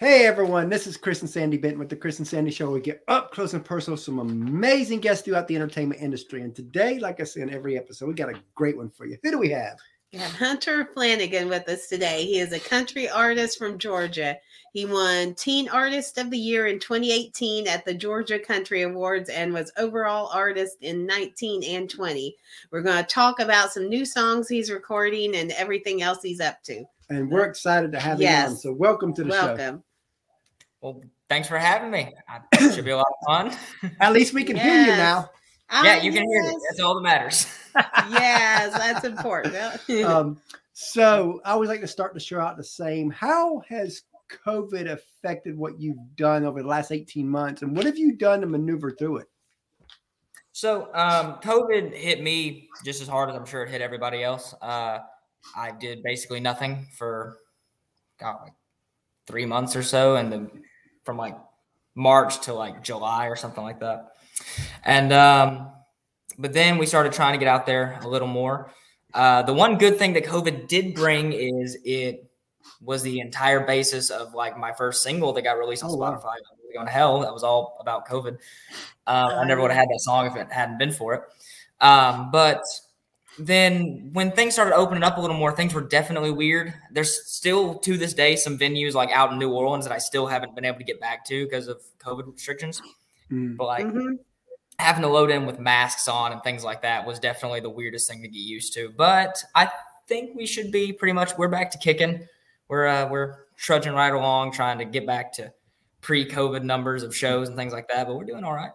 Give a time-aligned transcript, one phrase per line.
[0.00, 2.70] Hey everyone, this is Chris and Sandy Benton with the Chris and Sandy Show.
[2.70, 6.40] We get up close and personal with some amazing guests throughout the entertainment industry.
[6.40, 9.18] And today, like I say in every episode, we got a great one for you.
[9.22, 9.76] Who do we have?
[10.10, 12.24] We have Hunter Flanagan with us today.
[12.24, 14.38] He is a country artist from Georgia.
[14.72, 19.52] He won Teen Artist of the Year in 2018 at the Georgia Country Awards and
[19.52, 22.34] was overall artist in 19 and 20.
[22.72, 26.62] We're going to talk about some new songs he's recording and everything else he's up
[26.62, 26.86] to.
[27.10, 28.46] And we're excited to have Yes.
[28.46, 28.56] you on.
[28.56, 29.46] So welcome to the show.
[29.46, 29.84] Welcome.
[30.80, 32.12] Well, thanks for having me.
[32.28, 33.92] I, should be a lot of fun.
[34.00, 34.98] At least we can hear you Yes.
[34.98, 35.30] now.
[35.84, 36.56] yeah, Ah, you can hear me.
[36.68, 37.46] That's all that matters.
[38.10, 39.54] yes, that's important.
[40.06, 40.40] Um,
[40.72, 43.10] so I always like to start the show out the same.
[43.10, 44.02] How has
[44.46, 47.60] COVID affected what you've done over the last 18 months?
[47.60, 49.26] And what have you done to maneuver through it?
[50.52, 54.54] So, um, COVID hit me just as hard as I'm sure it hit everybody else.
[54.62, 55.00] Uh,
[55.54, 57.36] I did basically nothing for
[58.18, 58.52] God, like
[59.26, 60.50] three months or so, and then
[61.10, 61.36] from like
[61.96, 64.12] March to like July or something like that.
[64.84, 65.72] And um,
[66.38, 68.70] but then we started trying to get out there a little more.
[69.12, 72.30] Uh, the one good thing that COVID did bring is it
[72.80, 76.12] was the entire basis of like my first single that got released on Oh, wow.
[76.12, 76.34] Spotify.
[76.62, 77.18] Really Going to hell.
[77.22, 78.34] That was all about COVID.
[79.08, 81.22] Um, I never would have had that song if it hadn't been for it.
[81.84, 82.62] Um, but
[83.46, 86.74] then when things started opening up a little more, things were definitely weird.
[86.92, 90.26] There's still to this day some venues like out in New Orleans that I still
[90.26, 92.82] haven't been able to get back to because of COVID restrictions.
[93.30, 93.56] Mm.
[93.56, 94.18] But like Mhm.
[94.78, 98.08] having to load in with masks on and things like that was definitely the weirdest
[98.08, 98.90] thing to get used to.
[98.96, 99.70] But I
[100.08, 102.26] think we should be pretty much we're back to kicking.
[102.68, 105.52] We're uh, we're trudging right along, trying to get back to
[106.00, 108.06] pre-COVID numbers of shows and things like that.
[108.06, 108.72] But we're doing all right.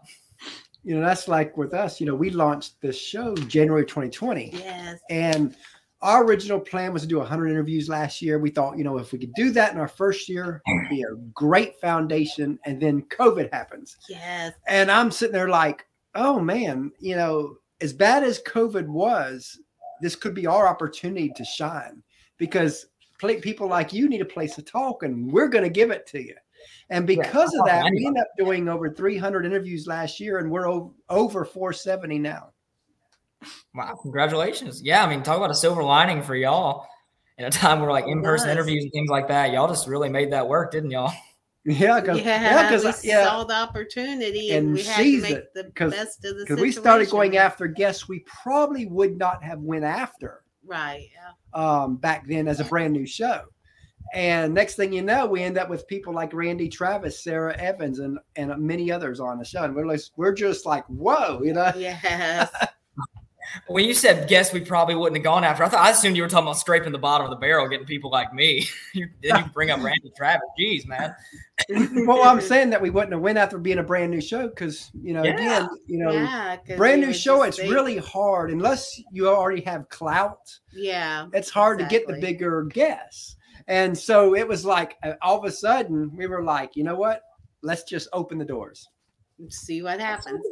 [0.86, 4.52] You know, that's like with us, you know, we launched this show January 2020.
[4.54, 5.00] Yes.
[5.10, 5.56] And
[6.02, 8.38] our original plan was to do 100 interviews last year.
[8.38, 11.02] We thought, you know, if we could do that in our first year, it'd be
[11.02, 12.60] a great foundation.
[12.66, 13.98] And then COVID happens.
[14.08, 14.54] Yes.
[14.68, 19.60] And I'm sitting there like, oh man, you know, as bad as COVID was,
[20.02, 22.04] this could be our opportunity to shine
[22.38, 22.86] because
[23.42, 26.22] people like you need a place to talk and we're going to give it to
[26.22, 26.36] you.
[26.90, 28.06] And because I'm of that, talking we anybody.
[28.08, 30.68] ended up doing over 300 interviews last year and we're
[31.10, 32.50] over 470 now.
[33.74, 34.82] Wow, congratulations.
[34.84, 36.88] Yeah, I mean, talk about a silver lining for y'all
[37.38, 38.52] in a time where like in-person was.
[38.52, 39.52] interviews and things like that.
[39.52, 41.12] Y'all just really made that work, didn't y'all?
[41.68, 45.32] Yeah, because Yeah, because we yeah, saw the opportunity and, And we had to make
[45.32, 49.18] it, the 'cause- best of the because we started going after guests we probably would
[49.18, 51.10] not have went after Right.
[51.14, 51.60] Yeah.
[51.60, 53.42] um, back then as a brand new show.
[54.16, 58.00] And next thing you know, we end up with people like Randy Travis, Sara Evans,
[58.00, 59.64] and and many others on the show.
[59.64, 61.72] And we're like, we're just like, whoa, you know.
[61.76, 62.50] Yes.
[63.68, 66.24] When you said guess we probably wouldn't have gone after, I thought I assumed you
[66.24, 68.68] were talking about scraping the bottom of the barrel, getting people like me.
[68.94, 70.42] you, then you bring up Randy Travis.
[70.60, 71.16] Jeez, man.
[72.08, 74.92] well, I'm saying that we wouldn't have went after being a brand new show because
[75.00, 75.34] you know, Yeah.
[75.36, 76.58] again, you know, yeah.
[76.58, 77.44] 'cause brand new show.
[77.44, 80.40] It's big- really hard unless you already have clout.
[80.74, 81.28] Yeah.
[81.32, 83.38] it's hard to get the bigger guests.
[83.68, 86.96] And so it was like uh, all of a sudden we were like, you know
[86.96, 87.22] what?
[87.62, 88.88] Let's just open the doors.
[89.50, 90.46] See what happens.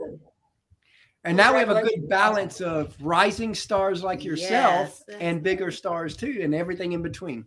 [1.23, 5.17] And now we have a good balance of rising stars like yourself Yes.
[5.21, 7.45] and bigger stars too, and everything in between.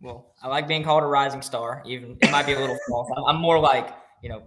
[0.00, 1.82] Well, I like being called a rising star.
[1.86, 3.08] Even it might be a little false.
[3.16, 4.42] I'm, I'm more like you know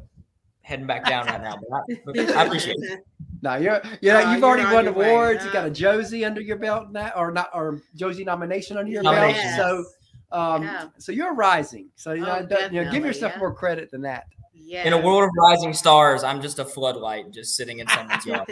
[0.62, 3.04] heading back down right now, but I, but I appreciate it.
[3.42, 5.46] Now you're you know Oh, you've already won awards.
[5.46, 8.92] You got Uh, a Josie under your belt now, or not, or Josie nomination under
[8.92, 9.58] your Nomination.
[9.58, 9.86] belt.
[10.32, 10.88] So, um, Yeah.
[10.98, 11.90] so you're rising.
[11.96, 13.40] So you know, Oh, you know, give yourself yeah.
[13.40, 14.26] more credit than that.
[14.54, 14.88] Yeah.
[14.88, 18.48] In a world of rising stars, I'm just a floodlight, just sitting in someone's yard.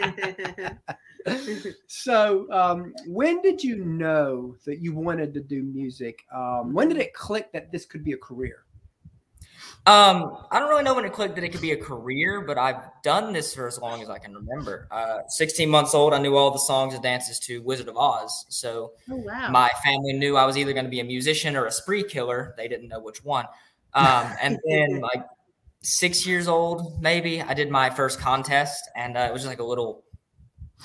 [1.86, 6.98] so um, when did you know that you wanted to do music um, when did
[6.98, 8.64] it click that this could be a career
[9.86, 12.56] Um, I don't really know when it clicked that it could be a career, but
[12.56, 14.88] I've done this for as long as I can remember.
[14.90, 18.46] Uh, 16 months old, I knew all the songs and dances to Wizard of Oz.
[18.48, 19.50] So oh wow.
[19.50, 22.54] my family knew I was either going to be a musician or a spree killer.
[22.56, 23.44] They didn't know which one.
[23.92, 25.22] Um, and then like
[25.82, 29.60] six years old, maybe I did my first contest, and uh, it was just like
[29.60, 30.02] a little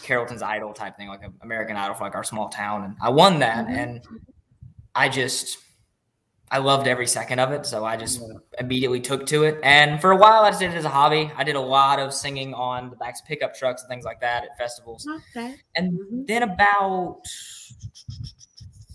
[0.03, 3.09] Carrollton's Idol type thing, like an American Idol for like our small town, and I
[3.09, 3.77] won that, Mhm.
[3.77, 4.01] and
[4.93, 5.57] I just
[6.51, 8.21] I loved every second of it, so I just
[8.59, 9.59] immediately took to it.
[9.63, 11.31] And for a while, I just did it as a hobby.
[11.37, 14.19] I did a lot of singing on the backs of pickup trucks and things like
[14.21, 15.07] that at festivals.
[15.07, 15.55] okay.
[15.75, 16.27] And Mhm.
[16.27, 17.21] then about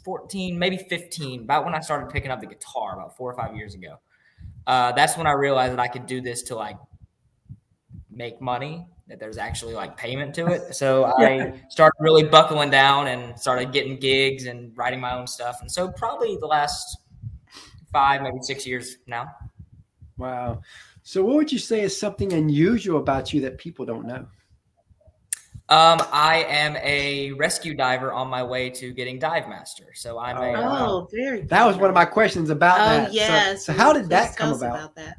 [0.05, 3.57] 14, maybe 15, about when I started picking up the guitar, about four or five
[3.57, 3.99] years ago,
[4.67, 6.77] uh, that's when I realized that I could do this to like
[8.11, 10.75] make money, that there's actually like payment to it.
[10.75, 15.59] So I started really buckling down and started getting gigs and writing my own stuff.
[15.61, 16.99] And so probably the last
[17.95, 19.27] five, maybe six years now.
[20.19, 20.61] Wow.
[21.03, 24.27] So, what would you say is something unusual about you that people don't know?
[25.71, 29.87] Um, I am a rescue diver on my way to getting dive master.
[29.95, 30.41] So I'm a.
[30.41, 30.87] Oh, wow.
[30.91, 31.41] Oh, very.
[31.43, 33.09] That was one of my questions about Oh that.
[33.09, 33.65] So- yes.
[33.65, 34.95] So, how did that come us about?
[34.97, 35.17] that?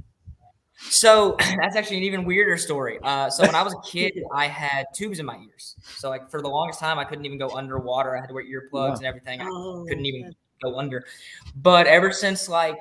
[0.89, 3.00] So that's actually an even weirder story.
[3.01, 5.75] Uh, so when I was a kid, I had tubes in my ears.
[5.95, 8.16] So like for the longest time, I couldn't even go underwater.
[8.16, 8.94] I had to wear earplugs Wow.
[8.98, 9.42] and everything.
[9.42, 11.06] I Oh, couldn't even go under.
[11.56, 12.78] But ever since like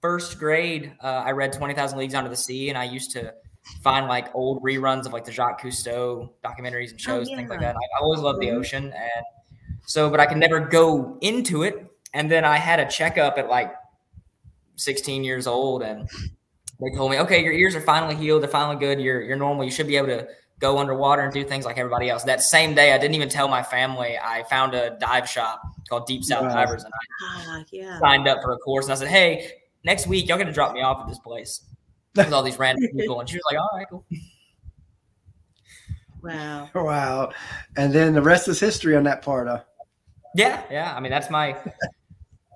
[0.00, 3.34] first grade, uh, I read Twenty Thousand Leagues Under the Sea, and I used to
[3.82, 7.74] find like old reruns of like the Jacques Cousteau documentaries and shows, things like that.
[7.76, 8.58] I, I always loved the Mhm.
[8.58, 9.24] ocean, and
[9.86, 11.86] so but I could never go into it.
[12.12, 13.74] And then I had a checkup at like
[14.76, 16.08] 16 years old, and
[16.80, 18.42] they told me, okay, your ears are finally healed.
[18.42, 19.00] They're finally good.
[19.00, 19.64] You're you're normal.
[19.64, 20.28] You should be able to
[20.60, 22.22] go underwater and do things like everybody else.
[22.24, 24.16] That same day, I didn't even tell my family.
[24.22, 26.54] I found a dive shop called Deep South Wow.
[26.54, 27.98] Divers, and I Ah, yeah.
[28.00, 28.86] signed up for a course.
[28.86, 29.50] And I said, hey,
[29.84, 31.62] next week y'all gonna drop me off at this place
[32.14, 33.20] with all these random people.
[33.20, 34.04] And she was like, all right, cool.
[36.22, 36.70] Wow.
[36.74, 37.32] Wow.
[37.76, 39.46] And then the rest is history on that part.
[39.46, 39.62] Huh?
[40.34, 40.94] Yeah, yeah.
[40.96, 41.56] I mean, that's my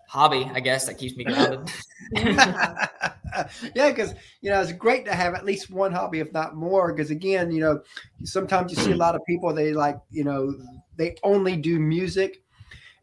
[0.08, 1.70] hobby, I guess, that keeps me grounded.
[2.16, 2.88] yeah,
[3.90, 6.92] because you know it's great to have at least one hobby, if not more.
[6.92, 7.82] Because again, you know,
[8.24, 10.54] sometimes you see a lot of people they like, you know,
[10.96, 12.42] they only do music,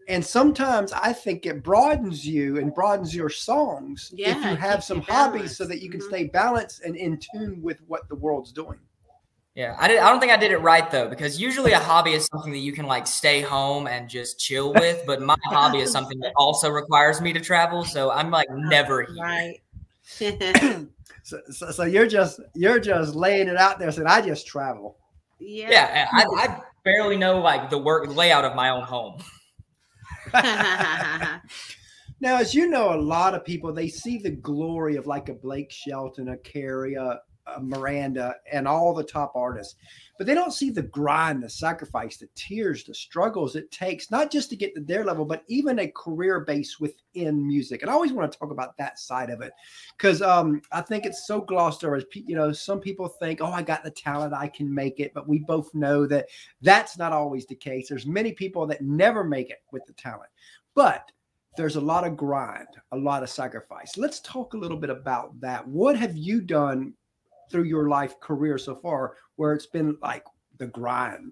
[0.07, 4.97] and sometimes I think it broadens you and broadens your songs if you have some
[4.97, 6.03] you hobbies, so that you can Mhm.
[6.03, 8.79] stay balanced and in tune with what the world's doing.
[9.55, 9.99] Yeah, I did.
[9.99, 12.59] I don't think I did it right though, because usually a hobby is something that
[12.59, 15.03] you can like stay home and just chill with.
[15.07, 19.03] But my hobby is something that also requires me to travel, so I'm like never
[19.03, 19.15] here.
[19.23, 19.61] Right.
[21.23, 24.97] So, so, so you're just you're just laying it out there, saying I just travel.
[25.39, 25.71] yeah.
[25.71, 29.17] Yeah, I, I barely know like the work layout of my own home.
[32.21, 35.33] Now, as you know, a lot of people they see the glory of like a
[35.33, 39.75] Blake Shelton, a Carrie, a, a Miranda, and all the top artists,
[40.17, 44.31] but they don't see the grind, the sacrifice, the tears, the struggles it takes not
[44.31, 47.81] just to get to their level, but even a career base within music.
[47.81, 49.51] And I always want to talk about that side of it
[49.97, 51.97] because um, I think it's so glossed over.
[51.97, 55.13] As you know, some people think, "Oh, I got the talent, I can make it,"
[55.13, 56.27] but we both know that
[56.61, 57.89] that's not always the case.
[57.89, 60.29] There's many people that never make it with the talent,
[60.73, 61.11] but
[61.57, 63.97] there's a lot of grind, a lot of sacrifice.
[63.97, 65.65] Let's talk a little bit about that.
[65.67, 66.93] What have you done
[67.51, 70.23] through your life career so far where it's been like
[70.57, 71.31] the grind?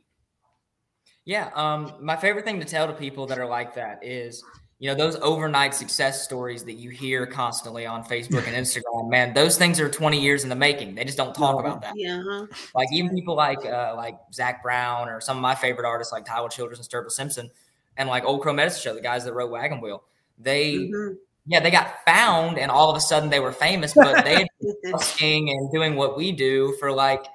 [1.26, 4.44] Yeah, um, my favorite thing to tell to people that are like that is,
[4.80, 9.10] you know, those overnight success stories that you hear constantly on Facebook and Instagram.
[9.10, 10.96] Man, those things are 20 years in the making.
[10.96, 11.94] They just don't talk about that.
[11.96, 12.22] yeah.
[12.28, 12.48] huh?
[12.76, 16.26] Like even people like uh, like Zac Brown or some of my favorite artists like
[16.26, 17.50] Tyler Childers and Sturgill Simpson
[17.96, 20.04] and like Old Crow Medicine Show, the guys that wrote Wagon Wheel.
[20.38, 21.16] They Mhm.
[21.46, 24.48] Yeah, they got found and all of a sudden they were famous, but they had
[24.62, 27.26] been busking and doing what we do for like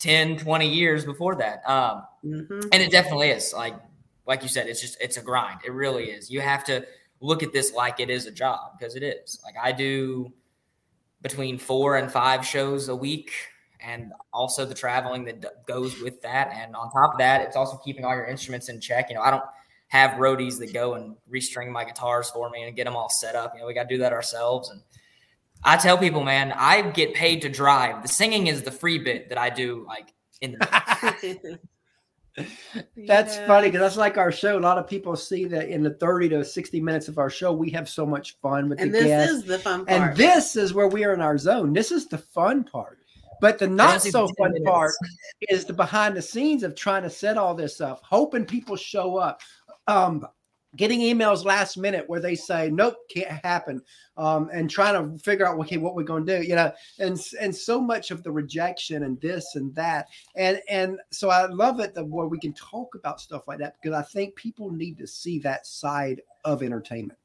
[0.00, 1.62] 10, 20 years before that.
[1.68, 2.68] Um, Mhm.
[2.72, 3.74] and it definitely is like
[4.26, 5.60] like you said it's just it's a grind.
[5.64, 6.30] It really is.
[6.30, 6.86] You have to
[7.20, 9.40] look at this like it is a job because it is.
[9.44, 10.32] Like i do
[11.20, 13.30] between four and five shows a week
[13.80, 16.52] and also the traveling that d- goes with that.
[16.54, 19.08] And on top of that it's also keeping all your instruments in check.
[19.08, 19.44] You know i don't
[19.92, 23.34] have roadies that go and restring my guitars for me and get them all set
[23.36, 24.80] up you know we got to do that ourselves and
[25.64, 29.28] i tell people man i get paid to drive the singing is the free bit
[29.28, 31.58] that i do like in the
[33.06, 33.46] That's Yeah.
[33.46, 34.58] funny because that's like our show.
[34.58, 37.52] A lot of people see that in the 30 to 60 minutes of our show,
[37.52, 39.32] we have so much fun with And the this guests.
[39.34, 40.00] is the fun part.
[40.00, 41.74] and this is where we are in our zone.
[41.74, 42.98] This is the fun part.
[43.42, 44.64] But the not so fun minutes.
[44.70, 44.92] part
[45.50, 49.16] is the behind the scenes of trying to set all this up, hoping people show
[49.18, 49.42] up.
[49.86, 50.26] Um,
[50.76, 53.80] getting emails last minute where they say nope can't happen
[54.16, 57.20] um, and trying to figure out okay what we're going to do you know and
[57.40, 61.80] and so much of the rejection and this and that and and so i love
[61.80, 64.96] it that where we can talk about stuff like that because i think people need
[64.96, 67.18] to see that side of entertainment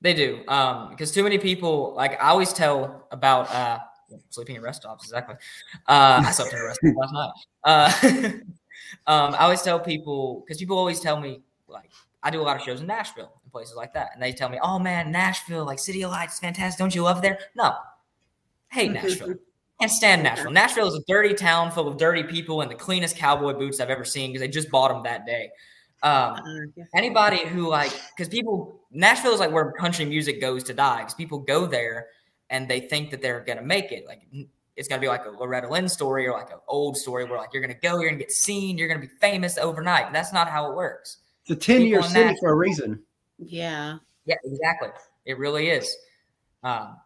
[0.00, 3.78] They do, um, because too many people like I always tell about uh,
[4.28, 5.04] sleeping at rest stops.
[5.04, 5.36] Exactly,
[5.88, 7.32] uh, I slept in a rest stop last night.
[7.64, 8.30] Uh,
[9.06, 11.40] um, I always tell people because people always tell me
[11.74, 11.90] like
[12.22, 14.48] I do a lot of shows in Nashville and places like that, and they tell
[14.48, 16.78] me, "Oh man, Nashville, like City of Lights, fantastic.
[16.78, 17.74] Don't you love there?" No,
[18.70, 19.34] hate Nashville.
[19.80, 20.52] Can't stand Nashville.
[20.52, 23.90] Nashville is a dirty town full of dirty people and the cleanest cowboy boots I've
[23.90, 25.50] ever seen because they just bought them that day.
[26.04, 30.74] Um, Uh, anybody who like because people nashville is like where country music goes to
[30.74, 32.08] die because people go there
[32.50, 34.20] and they think that they're gonna make it like
[34.76, 37.48] it's gonna be like a loretta lynn story or like an old story where like
[37.54, 40.70] you're gonna go you're gonna get seen you're gonna be famous overnight that's not how
[40.70, 42.40] it works it's a 10 year People city Nashville.
[42.40, 43.02] for a reason
[43.38, 43.98] yeah.
[44.26, 44.88] yeah exactly
[45.26, 45.94] it really is
[46.62, 46.96] Um,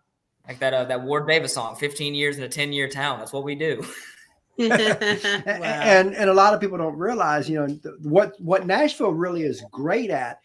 [0.46, 3.32] like that uh, that Ward Davis song, "15 Years in a 10 Year Town." That's
[3.34, 3.84] what we do.
[4.58, 4.66] wow.
[4.66, 9.42] and and a lot of people don't realize, you know, th- what what Nashville really
[9.42, 10.40] is great at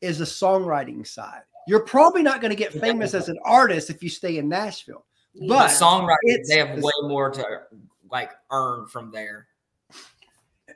[0.00, 1.42] is the songwriting side.
[1.66, 5.04] You're probably not going to get famous as an artist if you stay in Nashville.
[5.34, 7.60] The But songwriters, it's- they have way more to
[8.10, 9.46] like earn from there.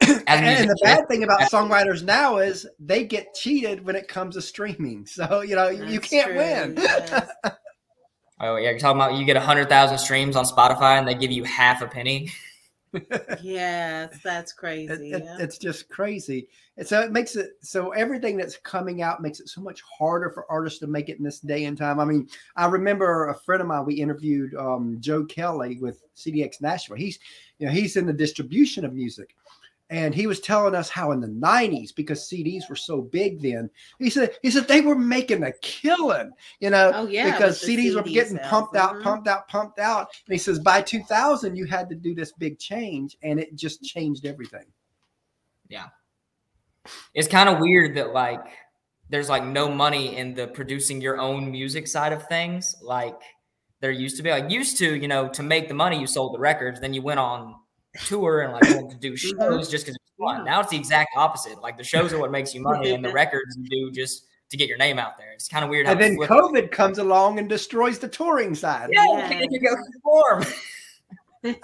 [0.01, 4.09] And, and the musicians, bad thing about songwriters now is they get cheated when it
[4.09, 5.07] comes to streaming.
[5.07, 6.75] So you know you can't true, win.
[6.77, 7.29] yes.
[8.41, 11.33] Oh yeah, you're talking about you get hundred thousand streams on Spotify and they give
[11.33, 12.31] you half a penny.
[13.43, 15.13] yes, that's It- crazy.
[15.13, 15.37] it- yeah.
[15.41, 16.49] it's just crazy.
[16.77, 20.31] And so it makes it so everything that's coming out makes it so much harder
[20.31, 21.99] for artists to make it in this day and time.
[21.99, 26.61] I mean, I remember a friend of mine we interviewed, um, Joe Kelly with CDX
[26.61, 26.97] Nashville.
[26.97, 27.19] He's
[27.59, 29.35] you know he's in the distribution of music.
[29.91, 33.71] And he was telling us how in the 90s, because CDs were so big then,
[33.99, 37.77] he said he said they were making a killing, you know, Oh, yeah, because with
[37.77, 39.03] the CDs were getting sales, pumped out, mhm.
[39.03, 40.09] pumped out, pumped out.
[40.27, 43.83] And he says by 2000 you had to do this big change, and it just
[43.83, 44.67] changed everything.
[45.69, 45.87] Yeah
[47.15, 48.45] it's kind of weird that like
[49.11, 52.77] there's like no money in the producing your own music side of things.
[52.83, 53.21] Like
[53.81, 54.31] there used to be.
[54.31, 57.03] Like used to, you know, to make the money, you sold the records, then you
[57.03, 57.55] went on
[58.05, 59.39] tour and like went to do mm-hmm.
[59.39, 60.45] shows just because it was fun.
[60.45, 61.61] Now it's the exact opposite.
[61.61, 64.57] Like the shows are what makes you money, and the records you do just to
[64.57, 65.33] get your name out there.
[65.33, 65.87] It's kind of weird.
[65.87, 66.29] How And then it.
[66.29, 68.91] COVID comes along and destroys the touring side.
[68.93, 69.23] yeah, Yeah.
[69.23, 70.45] you can't even go perform.
[71.45, 71.57] and,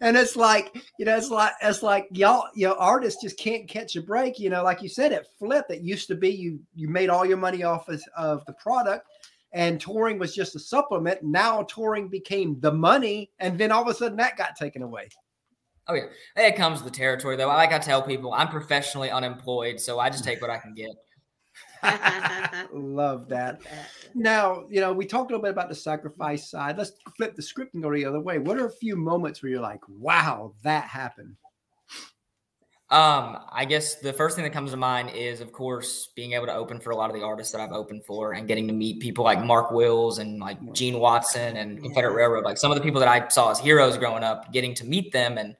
[0.00, 3.68] and it's like, you know, it's like it's like y'all, you know, artists just can't
[3.68, 4.38] catch a break.
[4.38, 5.70] You know, like you said, it flipped.
[5.70, 9.06] It used to be you you made all your money off of, of the product,
[9.52, 11.22] and touring was just a supplement.
[11.22, 15.08] Now touring became the money, and then all of a sudden that got taken away.
[15.88, 17.46] Oh yeah, it comes with the territory though.
[17.46, 20.90] Like I tell people, I'm professionally unemployed, so I just take what I can get.
[22.72, 23.60] Love that.
[24.14, 26.76] Now, you know, we talked a little bit about the sacrifice side.
[26.78, 28.38] Let's flip the script and go the other way.
[28.38, 31.36] What are a few moments where you're like, wow, that happened?
[32.88, 36.46] Um, I guess the first thing that comes to mind is, of course, being able
[36.46, 38.72] to open for a lot of the artists that I've opened for, and getting to
[38.72, 42.76] meet people like Mark Wills and like Gene Watson and Confederate Railroad, like some of
[42.76, 44.52] the people that I saw as heroes growing up.
[44.52, 45.56] Getting to meet them, and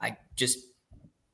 [0.00, 0.58] I just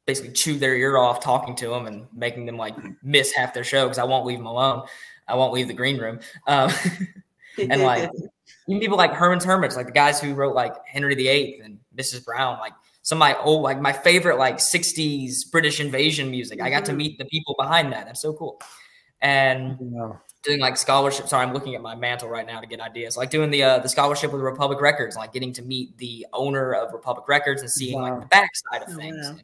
[0.05, 3.63] basically chew their ear off talking to them and making them like miss half their
[3.63, 4.83] show because I won't leave them alone.
[5.29, 6.19] I won't leave the green room.
[6.49, 6.73] Um,
[7.59, 8.11] and like
[8.67, 12.25] even people like Herman's Hermits, like the guys who wrote like Henry VIII and Mrs.
[12.25, 12.73] Brown, like
[13.03, 16.61] some of my old, like my favorite like '60s British invasion music.
[16.61, 16.97] I got to Mhm.
[16.97, 18.07] meet the people behind that.
[18.07, 18.61] That's so cool.
[19.23, 21.29] And know, doing like scholarship.
[21.29, 23.17] Sorry, I'm looking at my mantle right now to get ideas.
[23.17, 26.73] Like doing the uh, the scholarship with Republic Records, like getting to meet the owner
[26.73, 28.11] of Republic Records and seeing Wow.
[28.13, 29.27] like the backside of Oh, things.
[29.29, 29.43] And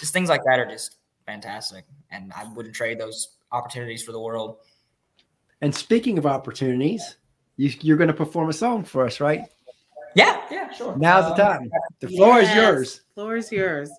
[0.00, 4.20] just things like that are just fantastic, and I wouldn't trade those opportunities for the
[4.20, 4.58] world.
[5.62, 7.16] and speaking of opportunities,
[7.56, 9.48] you, you're going to perform a song for us, right?
[10.16, 10.96] Yeah, yeah, sure.
[10.96, 11.70] Now's the Um, time.
[12.00, 13.00] The floor is Yes, yours.
[13.14, 13.90] Floor is yours.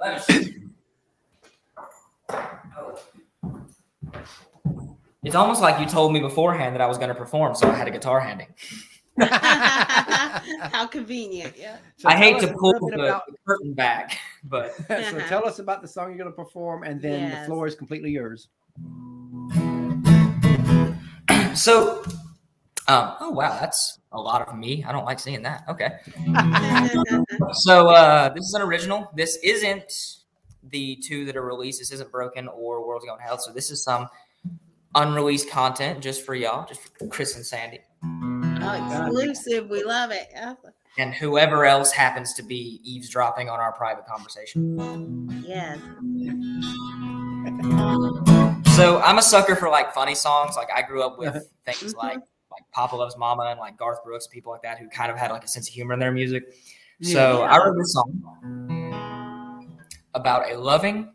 [0.00, 0.54] let me see.
[5.22, 7.74] It's almost like you told me beforehand that I was going to perform, so I
[7.74, 8.46] had a guitar handy.
[9.20, 11.54] How convenient.
[11.58, 11.76] Yeah.
[11.98, 15.82] So I hate to pull little bit the curtain back, but so tell us about
[15.82, 18.48] the song you're going to perform, and then the floor is completely yours.
[21.54, 22.02] so.
[22.88, 24.82] Um, oh wow, that's a lot of me.
[24.84, 25.64] I don't like seeing that.
[25.68, 25.98] Okay.
[27.52, 29.10] So uh, this is an original.
[29.14, 29.90] This isn't
[30.70, 31.78] the two that are released.
[31.78, 33.38] This isn't Broken or World's Going to Hell.
[33.38, 34.06] So this is some
[34.94, 39.70] unreleased content just for y'all, just for Chris and Sandy, oh, exclusive.
[39.70, 40.28] We love it.
[40.98, 45.28] And whoever else happens to be eavesdropping on our private conversation.
[45.46, 45.78] Yes.
[48.76, 50.54] So I'm a sucker for like funny songs.
[50.56, 51.98] Like I grew up with things Mhm.
[51.98, 52.18] like
[52.58, 55.30] like Papa Loves Mama and like Garth Brooks, people like that who kind of had
[55.30, 56.42] like a sense of humor in their music.
[57.02, 57.52] So Yeah.
[57.52, 58.10] I wrote this song
[60.14, 61.12] about a loving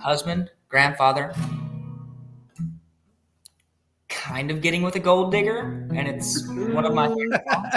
[0.00, 1.34] husband, grandfather,
[4.08, 7.72] kind of getting with a gold digger, and it's one of my favorite songs.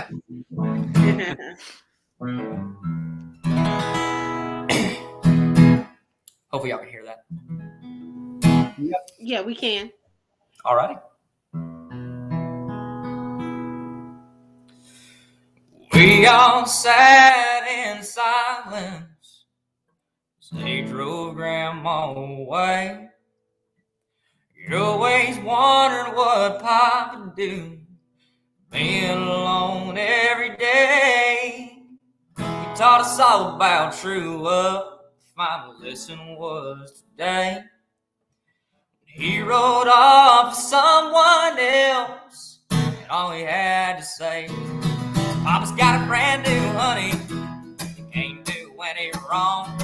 [6.52, 7.24] Hopefully y'all can hear that.
[9.20, 9.90] yeah, we can.
[10.66, 10.96] All righty.
[16.02, 19.46] We all sat in silence
[20.42, 23.08] as they drove Grandma away.
[24.68, 27.78] You always wondered what Papa do,
[28.72, 31.84] being alone every day.
[32.36, 32.44] He
[32.76, 35.02] taught us all about true love.
[35.38, 37.62] My lesson was today.
[39.06, 44.91] He rode off someone else, and all he had to say was.
[45.44, 47.14] Papa's got a brand new honey,
[47.96, 49.80] he can't do any wrong.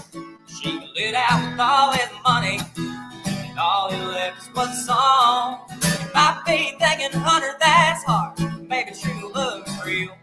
[0.48, 5.60] She lit out with all his money, and all he left was song.
[5.82, 8.40] You might be thinking, Hunter, that's hard.
[8.70, 10.16] Maybe true love's real.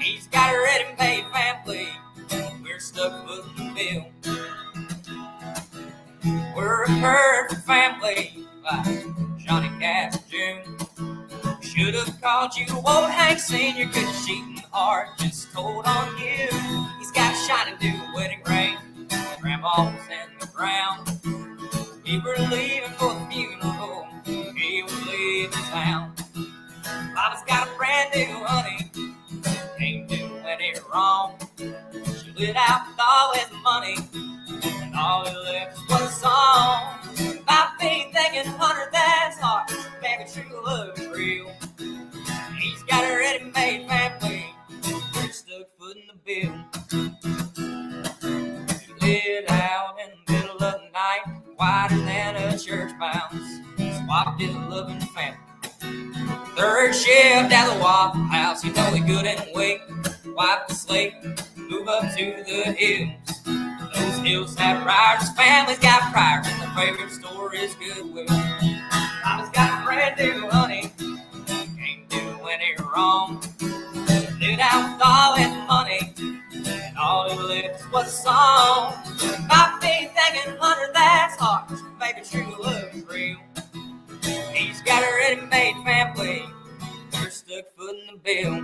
[0.00, 1.88] He's got a ready-made family.
[2.62, 4.34] We're stuck footing the bill.
[6.54, 8.84] We're a perfect family, like
[9.38, 10.77] Johnny Cash Jr.
[11.78, 13.86] Should have called you old Hank Sr.
[13.92, 16.48] Cause cheating heart just told on you.
[16.98, 18.76] He's got a shiny new wedding ring.
[19.40, 21.08] Grandma was in the ground.
[22.04, 24.08] We were leaving for the funeral.
[24.24, 26.14] He was leaving town.
[27.14, 28.90] Papa's got a brand new honey.
[29.78, 31.38] Ain't doing it wrong.
[31.58, 33.96] She lit out with all his money.
[34.82, 37.44] And all he left was a song.
[37.46, 39.70] Might be thinking, Hunter, that's hard.
[40.02, 41.52] Maybe true love is real.
[43.28, 44.46] A ready-made family.
[45.14, 46.54] We're stuck footing the bill.
[49.02, 53.34] Lit out in the middle of the night, whiter than a church mouse.
[53.76, 55.36] Swapped his loving family.
[56.56, 59.82] Third shift at the Waffle House, you know he couldn't wait.
[60.34, 61.12] Wipe the slate,
[61.56, 63.10] move up to the hills.
[63.94, 68.24] Those hills have priors, families got priors, and their favorite store is Goodwill.
[69.22, 70.92] Mama's got brand new honey,
[72.98, 73.40] wrong.
[74.60, 76.00] Out with all his money,
[76.66, 78.92] and all he left was a song.
[79.48, 83.38] Might be thinking, Hunter, that's hard, maybe true love is real.
[84.52, 86.42] He's got a ready-made family.
[87.12, 88.54] We're stuck footing the bill.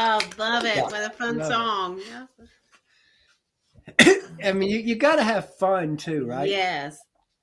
[0.00, 0.76] Oh, love it.
[0.76, 1.52] Yeah, What a fun love it.
[1.52, 2.00] song.
[4.44, 6.48] I mean, you, you got to have fun too, right?
[6.48, 6.98] Yes.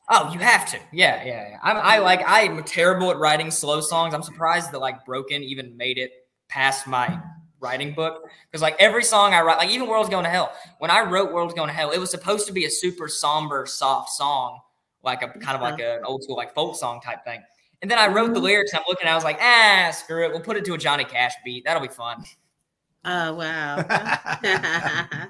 [0.10, 0.78] Oh, you have to.
[0.94, 1.58] Yeah, yeah, yeah.
[1.64, 2.22] I'm, I like.
[2.26, 4.14] I'm terrible at writing slow songs.
[4.14, 6.12] I'm surprised that like Broken even made it
[6.48, 7.20] past my
[7.60, 10.54] writing book because like every song I write, like even World's Going to Hell.
[10.78, 13.66] When I wrote World's Going to Hell, it was supposed to be a super somber,
[13.66, 14.60] soft song,
[15.04, 17.42] like a kind of like an old school like folk song type thing.
[17.82, 18.72] And then I wrote the lyrics.
[18.72, 19.08] And I'm looking.
[19.08, 20.32] I was like, ah, screw it.
[20.32, 21.66] We'll put it to a Johnny Cash beat.
[21.66, 22.24] That'll be fun.
[23.06, 23.78] Oh, wow.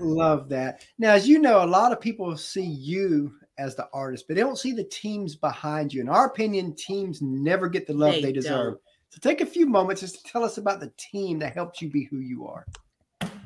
[0.00, 0.84] Love that.
[0.98, 4.42] Now, as you know, a lot of people see you as the artist, but they
[4.42, 6.00] don't see the teams behind you.
[6.00, 8.78] In our opinion, teams never get the love They they, deserve.
[9.10, 11.90] So take a few moments just to tell us about the team that helped you
[11.90, 12.66] be who you are.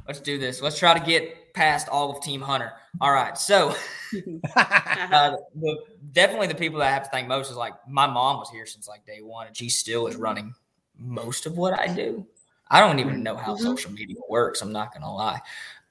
[0.07, 0.63] Let's do this.
[0.63, 2.73] Let's try to get past all of Team Hunter.
[3.01, 3.37] All right.
[3.37, 3.71] So
[4.57, 5.79] uh, the,
[6.13, 8.65] definitely the people that I have to thank most is like my mom was here
[8.67, 10.55] since like day one, and she still is running
[10.97, 12.27] most of what I do.
[12.69, 13.61] I don't even know how Mhm.
[13.61, 14.61] social media works.
[14.63, 15.41] I'm not gonna lie.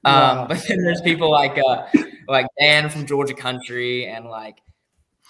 [0.03, 0.41] Wow.
[0.41, 1.87] Um, but then there's people like uh,
[2.27, 4.59] like Dan from Georgia Country and like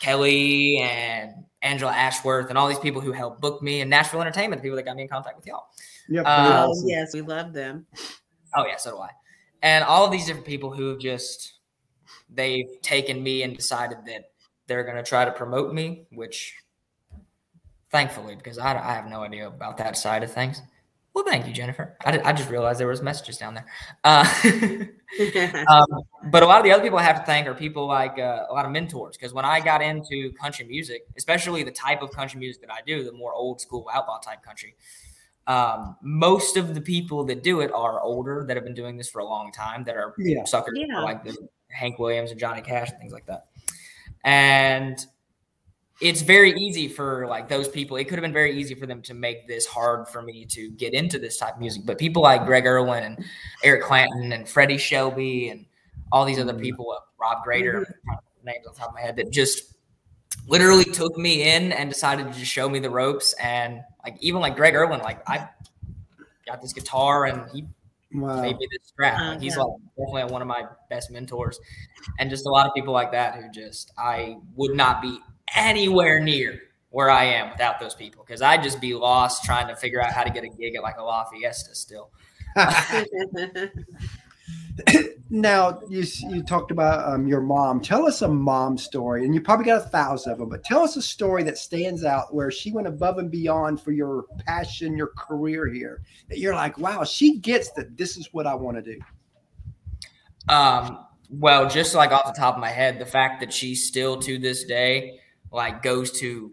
[0.02, 4.62] Kelly and Angela Ashworth and all these people who helped book me and Nashville Entertainment,
[4.62, 5.68] the people that got me in contact with y'all.
[6.10, 6.90] Yep, Uh, they're oh, awesome.
[6.90, 7.14] yes.
[7.14, 7.86] We love them.
[8.56, 9.10] Oh yeah, so do I.
[9.62, 11.54] And all of these different people who have just
[12.30, 14.32] they've taken me and decided that
[14.68, 16.54] they're going to try to promote me, which
[17.92, 20.62] thankfully, because I, I have no idea about that side of things.
[21.16, 21.96] Well, thank you, Jennifer.
[22.06, 23.66] I, I just realized there was messages down there.
[24.04, 24.26] Uh,
[25.70, 25.86] um,
[26.26, 28.48] but a lot of the other people I have to thank are people like uh,
[28.50, 29.16] a lot of mentors.
[29.16, 32.80] Because when I got into country music, especially the type of country music that I
[32.86, 34.76] do, the more old school outlaw type country,
[35.48, 39.10] um, most of the people that do it are older that have been doing this
[39.10, 40.44] for a long time that are Yeah.
[40.44, 41.00] suckers Yeah.
[41.00, 41.38] like the
[41.70, 43.46] Hank Williams and Johnny Cash and things like that.
[44.26, 45.00] And
[46.02, 47.98] it's very easy for like those people.
[47.98, 50.70] It could have been very easy for them to make this hard for me to
[50.72, 51.84] get into this type of music.
[51.86, 53.26] But people like Greg Irwin and
[53.64, 55.66] Eric Clanton and Freddie Shelby and
[56.12, 56.62] all these other Mhm.
[56.62, 59.32] people, uh, Rob Grader, I'm trying to put names on top of my head, that
[59.32, 59.74] just
[60.48, 63.34] literally took me in and decided to just show me the ropes.
[63.42, 65.50] And like even like Greg Irwin, like I
[66.46, 67.66] got this guitar and he
[68.14, 68.42] Wow.
[68.42, 69.20] made me this strap.
[69.20, 71.60] Like he's like definitely one of my best mentors,
[72.20, 75.20] and just a lot of people like that who just I would not be
[75.54, 76.62] anywhere near
[76.96, 80.14] where I am without those people because I'd just be lost trying to figure out
[80.14, 82.10] how to get a gig at like a La Fiesta still.
[85.30, 87.82] now you you talked about um, your mom.
[87.82, 90.48] Tell us a mom story, and you probably got a thousand of them.
[90.48, 93.92] But tell us a story that stands out where she went above and beyond for
[93.92, 96.02] your passion, your career here.
[96.30, 97.98] That you're like, wow, she gets that.
[97.98, 98.98] This is what I want to do.
[100.48, 104.18] Um, well, just like off the top of my head, the fact that she still
[104.22, 105.20] to this day
[105.56, 106.52] like goes to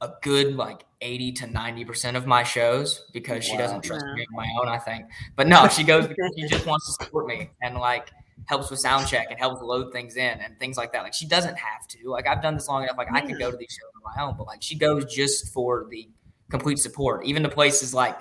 [0.00, 4.36] a good like 80 to 90% of my shows because she doesn't trust me on
[4.36, 5.06] my own, I think.
[5.36, 8.10] But no, she goes because she just wants to support me and like
[8.46, 11.02] helps with sound check and helps load things in and things like that.
[11.02, 12.10] Like she doesn't have to.
[12.10, 12.96] Like I've done this long enough.
[12.96, 15.52] Like I could go to these shows on my own, but like she goes just
[15.52, 16.08] for the
[16.50, 17.24] complete support.
[17.24, 18.16] Even the places like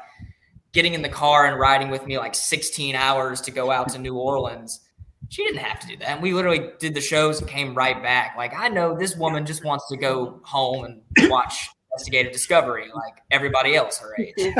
[0.73, 3.99] getting in the car and riding with me like 16 hours to go out to
[3.99, 4.81] New Orleans.
[5.31, 6.09] She didn't have to do that.
[6.09, 8.35] And we literally did the shows and came right back.
[8.35, 13.15] Like I know this woman just wants to go home and watch investigative discovery like
[13.31, 14.33] everybody else her age.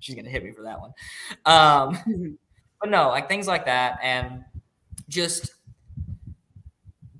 [0.00, 0.92] She's gonna hit me for that one.
[1.46, 2.38] Um,
[2.80, 4.44] but no, like things like that, and
[5.08, 5.54] just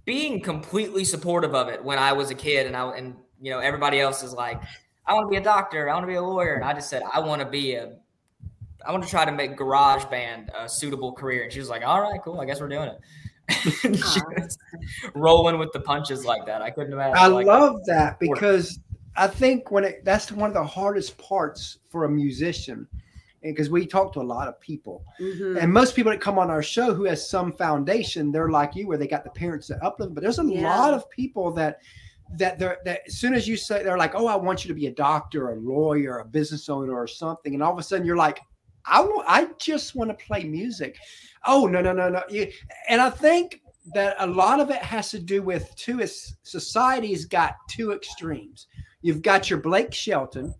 [0.04, 3.60] being completely supportive of it when I was a kid, and I and you know
[3.60, 4.60] everybody else is like,
[5.06, 6.90] I want to be a doctor, I want to be a lawyer, and I just
[6.90, 7.92] said I want to be a,
[8.86, 11.84] I want to try to make garage band a suitable career, and she was like,
[11.86, 13.00] all right, cool, I guess we're doing it.
[15.14, 16.62] rolling with the punches like that.
[16.62, 17.16] I couldn't imagine.
[17.16, 18.78] I like love that because
[19.16, 22.86] I think when it that's one of the hardest parts for a musician
[23.42, 25.62] because we talk to a lot of people Mhm.
[25.62, 28.88] and most people that come on our show who has some foundation they're like you
[28.88, 30.14] where they got the parents that uplift them.
[30.14, 30.74] but there's a Yeah.
[30.80, 31.80] lot of people that
[32.38, 34.74] that they're that as soon as you say they're like oh i want you to
[34.74, 38.06] be a doctor a lawyer a business owner or something and all of a sudden
[38.06, 38.40] you're like
[38.86, 40.96] i want i just want to play music.
[41.46, 42.22] Oh no no no no
[42.88, 43.60] and i think
[43.94, 48.66] that a lot of it has to do with too is society's got two extremes.
[49.02, 50.54] You've got your blake shelton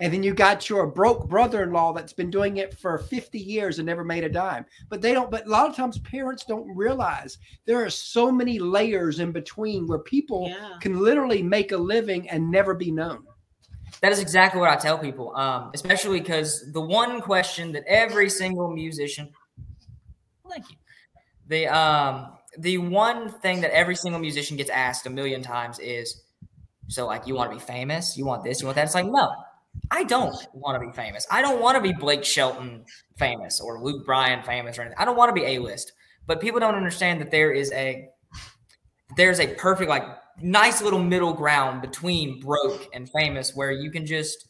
[0.00, 3.86] and then you got your broke brother-in-law that's been doing it for 50 years and
[3.86, 4.66] never made a dime.
[4.90, 8.58] But they don't but a lot of times parents don't realize there are so many
[8.58, 10.76] layers in between where people Yeah.
[10.82, 13.24] can literally make a living and never be known
[14.00, 18.30] That is exactly what I tell people, um, especially because the one question that every
[18.30, 19.30] single musician,
[20.48, 20.76] thank you,
[21.48, 26.22] the um, the one thing that every single musician gets asked a million times is,
[26.86, 28.84] so like you want to be famous, you want this, you want that.
[28.84, 29.32] It's like no,
[29.90, 31.26] I don't want to be famous.
[31.30, 32.84] I don't want to be Blake Shelton
[33.16, 34.98] famous or Luke Bryan famous or anything.
[34.98, 35.92] I don't want to be a list.
[36.26, 38.08] But people don't understand that there is a
[39.16, 40.04] there's a perfect like
[40.40, 44.48] nice little middle ground between broke and famous where you can just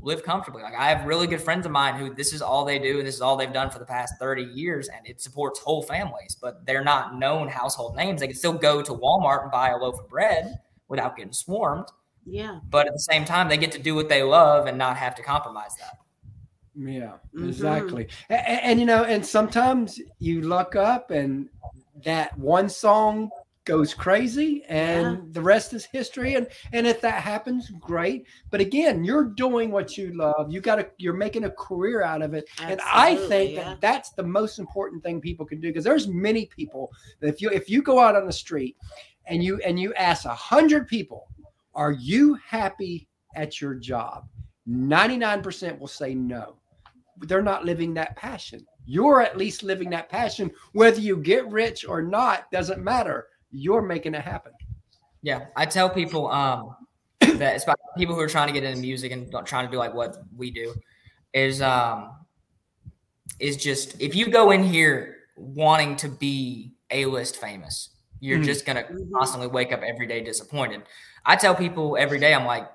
[0.00, 0.62] live comfortably.
[0.62, 3.06] Like I have really good friends of mine who this is all they do and
[3.06, 6.36] this is all they've done for the past 30 years and it supports whole families,
[6.40, 8.20] but they're not known household names.
[8.20, 11.86] They can still go to Walmart and buy a loaf of bread without getting swarmed,
[12.26, 12.58] Yeah.
[12.68, 15.14] but at the same time they get to do what they love and not have
[15.14, 15.98] to compromise that.
[16.74, 17.48] Yeah, Mhm.
[17.48, 18.08] exactly.
[18.28, 21.48] And, and you know, and sometimes you luck up and
[22.04, 23.30] that one song
[23.64, 25.22] goes crazy and Yeah.
[25.30, 29.96] the rest is history and and if that happens great but again you're doing what
[29.96, 33.52] you love you got to you're making a career out of it and i think
[33.52, 33.64] yeah.
[33.64, 37.40] that that's the most important thing people can do because there's many people that if
[37.40, 38.76] you if you go out on the street
[39.26, 41.28] and you and you ask a hundred people
[41.74, 44.26] are you happy at your job
[44.68, 46.56] 99% will say no
[47.26, 48.66] they're not living that passion.
[48.84, 50.50] You're at least living that passion.
[50.72, 53.28] Whether you get rich or not doesn't matter.
[53.52, 54.52] You're making it happen.
[55.22, 56.74] Yeah, I tell people um,
[57.20, 59.94] that especially people who are trying to get into music and trying to do like
[59.94, 60.74] what we do
[61.32, 62.16] is um,
[63.38, 68.44] is just if you go in here wanting to be a list famous, you're Mhm.
[68.44, 69.12] just gonna Mhm.
[69.12, 70.82] constantly wake up every day disappointed.
[71.24, 72.68] I tell people every day, I'm like,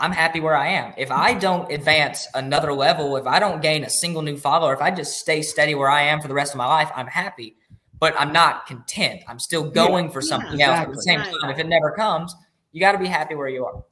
[0.00, 0.94] I'm happy where I am.
[0.96, 4.80] If I don't advance another level, if I don't gain a single new follower, if
[4.80, 7.57] I just stay steady where I am for the rest of my life, I'm happy.
[8.00, 9.22] But I'm not content.
[9.26, 10.78] I'm still going for Yeah, something else.
[10.78, 11.40] At the same Right.
[11.40, 12.34] time, if it never comes,
[12.72, 13.82] you got to be happy where you are.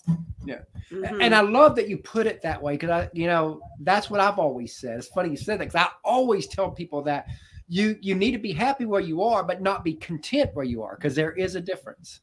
[0.92, 1.16] Mhm.
[1.20, 4.20] And I love that you put it that way because I, you know, that's what
[4.20, 4.98] I've always said.
[4.98, 7.26] It's funny you said that because I always tell people that
[7.68, 10.82] you you need to be happy where you are, but not be content where you
[10.82, 12.20] are because there is a difference.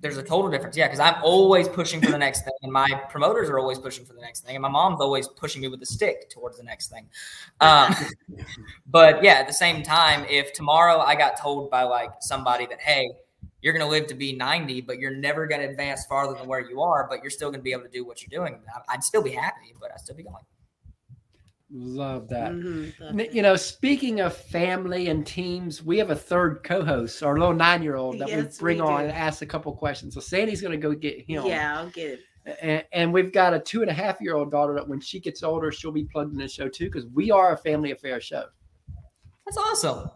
[0.00, 0.76] There's a total difference.
[0.76, 4.04] Yeah, because I'm always pushing for the next thing, and my promoters are always pushing
[4.04, 6.62] for the next thing, and my mom's always pushing me with a stick towards the
[6.62, 7.08] next thing.
[7.60, 7.94] Um,
[8.86, 12.80] but yeah, at the same time, if tomorrow I got told by like somebody that,
[12.80, 13.10] hey,
[13.60, 16.46] you're going to live to be 90, but you're never going to advance farther than
[16.46, 18.60] where you are, but you're still going to be able to do what you're doing,
[18.88, 20.44] I'd still be happy, but I'd still be going.
[21.70, 22.52] Love that.
[22.52, 23.34] Mhm.
[23.34, 28.18] You know, speaking of family and teams, we have a third co-host, our little nine-year-old
[28.20, 30.14] that Yes, we bring we on and ask a couple questions.
[30.14, 31.44] So Sandy's going to go get him.
[31.46, 32.54] Yeah, I'll get him.
[32.62, 35.20] and, and we've got a two and a half year old daughter that when she
[35.20, 38.18] gets older, she'll be plugged in the show too because we are a family affair
[38.20, 38.44] show.
[39.44, 40.10] That's awesome.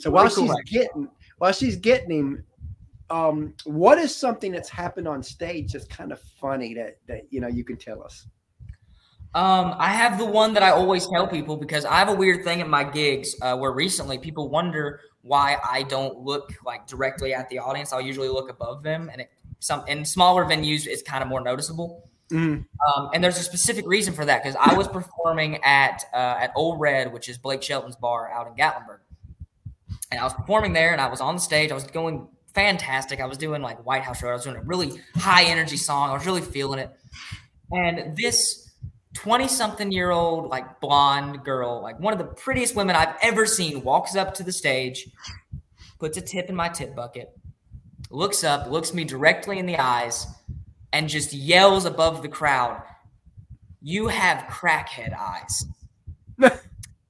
[0.00, 2.44] So while Pretty cool, she's getting while she's getting him,
[3.10, 7.40] um, what is something that's happened on stage that's kind of funny that that you
[7.40, 8.26] know you can tell us?
[9.34, 12.44] Um, I have the one that I always tell people because I have a weird
[12.44, 17.32] thing at my gigs uh, where recently people wonder why I don't look like directly
[17.32, 17.92] at the audience.
[17.92, 21.40] I'll usually look above them, and it some in smaller venues it's kind of more
[21.40, 22.10] noticeable.
[22.30, 22.64] Mhm.
[22.86, 26.52] Um, and there's a specific reason for that because I was performing at uh, at
[26.54, 28.98] Ole Red, which is Blake Shelton's bar out in Gatlinburg,
[30.10, 31.70] and I was performing there, and I was on the stage.
[31.70, 33.20] I was going fantastic.
[33.20, 34.30] I was doing like Whitehouse Road.
[34.30, 36.10] I was doing a really high energy song.
[36.10, 36.90] I was really feeling it,
[37.70, 38.61] and this
[39.14, 43.46] 20 something year old like blonde girl, like one of the prettiest women I've ever
[43.46, 45.08] seen, walks up to the stage,
[45.98, 47.36] puts a tip in my tip bucket,
[48.10, 50.26] looks up, looks me directly in the eyes,
[50.92, 52.82] and just yells above the crowd,
[53.80, 55.66] You have crackhead eyes.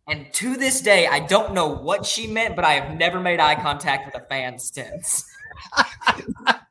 [0.08, 3.40] and to this day, I don't know what she meant, but I have never made
[3.40, 5.24] eye contact with a fan since.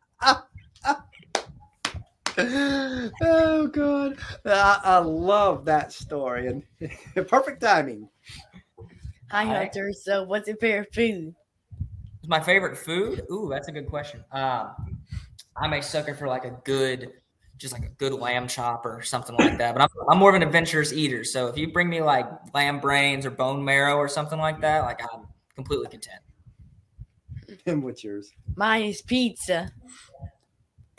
[3.22, 6.64] oh god, I, I love that story and
[7.28, 8.10] perfect timing.
[9.32, 9.58] Hi, Hi.
[9.60, 9.92] Hunter.
[9.94, 11.34] So, what's your favorite food?
[11.70, 13.24] What's my favorite food?
[13.32, 14.24] Ooh, that's a good question.
[14.32, 14.76] Um,
[15.56, 17.14] I'm a sucker for like a good,
[17.58, 19.74] just like a good lamb chop or something like that.
[19.74, 21.24] But I'm, I'm more of an adventurous eater.
[21.24, 24.82] So if you bring me like lamb brains or bone marrow or something like that,
[24.82, 26.22] like I'm completely content.
[27.66, 28.32] And what's yours?
[28.56, 29.72] Mine is pizza.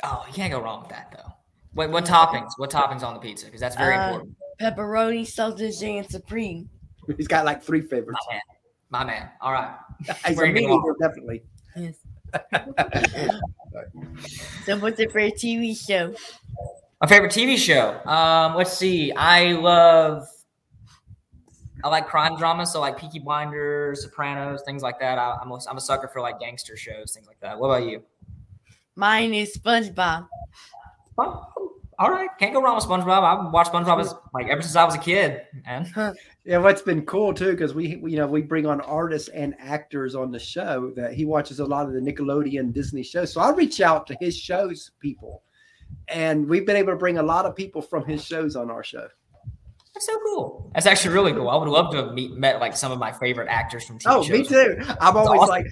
[0.03, 1.33] Oh, you can't go wrong with that though.
[1.75, 2.51] What, what toppings?
[2.57, 3.47] What toppings on the pizza?
[3.47, 4.37] Because that's very Uh, important.
[4.61, 6.69] Pepperoni, sausage, and supreme.
[7.17, 8.21] He's got like three favorites.
[8.29, 8.43] My man.
[8.91, 9.31] My man.
[9.41, 9.75] All right.
[10.27, 11.43] He's a meat eater, definitely.
[11.77, 11.97] Yes.
[14.65, 16.15] So, what's your favorite TV show?
[17.01, 17.99] My favorite TV show.
[18.09, 19.12] Um, let's see.
[19.12, 20.27] I love.
[21.83, 25.19] I like crime dramas, so like Peaky Blinders, Sopranos, things like that.
[25.19, 27.59] I, I'm a, I'm a sucker for like gangster shows, things like that.
[27.59, 28.03] What about you?
[28.97, 30.29] Mine is SpongeBob.
[31.19, 31.47] Oh,
[31.99, 33.23] all right, can't go wrong with SpongeBob.
[33.47, 35.87] I've watched SpongeBob as, like ever since I was a kid, and
[36.45, 39.55] Yeah, what's been cool too, because we, we, you know, we bring on artists and
[39.61, 43.33] actors on the show that he watches a lot of the Nickelodeon Disney shows.
[43.33, 45.43] So I reach out to his shows people,
[46.09, 48.83] and we've been able to bring a lot of people from his shows on our
[48.83, 49.07] show.
[49.95, 50.71] That's so cool.
[50.75, 51.51] That's actually really cool.
[51.51, 54.03] I would love to have meet, met like some of my favorite actors from TV
[54.07, 54.31] Oh, shows.
[54.33, 54.77] me too.
[55.01, 55.49] I'm always awesome.
[55.51, 55.67] like,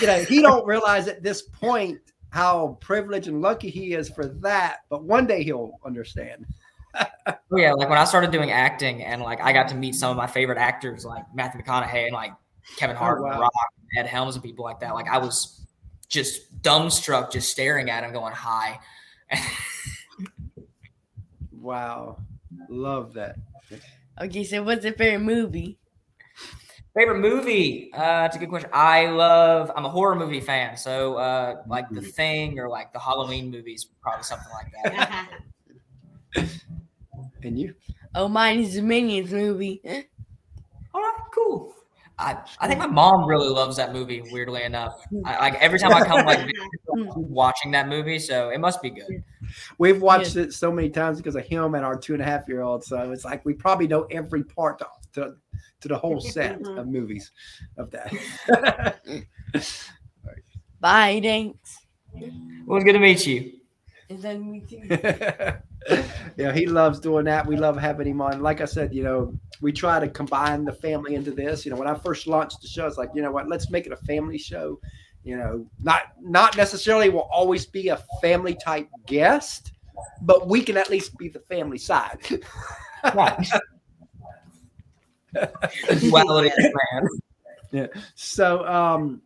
[0.00, 1.98] you know, he don't realize at this point
[2.36, 6.46] how privileged and lucky he is for that, but one day he'll understand.
[7.52, 10.10] Oh, yeah, like when I started doing acting and like I got to meet some
[10.10, 12.32] of my favorite actors like Matthew McConaughey and like
[12.76, 13.40] Kevin oh, Hart and wow.
[13.40, 14.94] Rock and Ed Helms and people like that.
[14.94, 15.66] Like I was
[16.08, 18.78] just dumbstruck just staring at him going hi.
[21.66, 22.18] Wow,
[22.68, 23.34] love that.
[24.22, 25.78] Okay, so what's your favorite movie?
[26.96, 27.90] Favorite movie?
[27.92, 28.70] Uh that's a good question.
[28.72, 30.76] I love I'm a horror movie fan.
[30.76, 35.28] So uh like The Thing or like the Halloween movies, probably something like that.
[37.42, 37.74] And you?
[38.14, 39.80] Oh, mine is the Minions movie.
[40.94, 41.74] All right, cool.
[42.18, 44.22] I, I think my mom really loves that movie.
[44.32, 46.50] Weirdly enough, I, like every time I come like
[47.14, 49.22] watching that movie, so it must be good.
[49.78, 52.48] We've watched it so many times because of him and our two and a half
[52.48, 52.84] year old.
[52.84, 55.34] So it's like we probably know every part to, to,
[55.80, 57.32] to the whole set of movies
[57.76, 58.12] of that.
[60.80, 61.78] Bye, thanks.
[62.14, 62.32] It
[62.66, 63.52] was good to meet you.
[64.08, 64.82] Is that me too?
[66.36, 67.46] yeah, he loves doing that.
[67.46, 68.40] We love having him on.
[68.40, 71.64] Like I said, you know, we try to combine the family into this.
[71.64, 73.86] You know, when I first launched the show, it's like, you know what, let's make
[73.86, 74.78] it a family show.
[75.24, 79.72] You know, not not necessarily will always be a family type guest,
[80.22, 82.20] but we can at least be the family side.
[83.14, 83.48] Right.
[86.10, 87.08] well, it is, man.
[87.72, 87.86] Yeah.
[88.14, 89.22] So, um,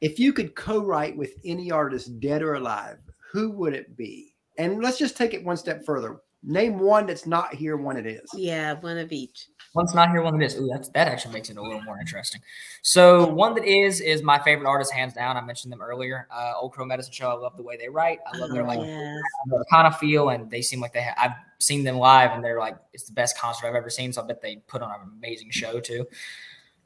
[0.00, 2.98] if you could co-write with any artist, dead or alive,
[3.30, 4.34] who would it be?
[4.58, 6.20] And let's just take it one step further.
[6.42, 8.28] Name one that's not here, one it is.
[8.34, 9.46] yeah, one of each.
[9.74, 10.56] One's not here, one that is.
[10.56, 12.42] Ooh, that's, that actually makes it a little more interesting.
[12.82, 15.38] So one that is is my favorite artist, hands down.
[15.38, 16.28] I mentioned them earlier.
[16.30, 17.30] Uh, Old Crow Medicine Show.
[17.30, 18.18] I love the way they write.
[18.30, 19.20] I love their like yes.
[19.70, 21.02] kind of feel, and they seem like they.
[21.02, 24.12] Ha- I've seen them live, and they're like it's the best concert I've ever seen.
[24.12, 26.06] So I bet they put on an amazing show too.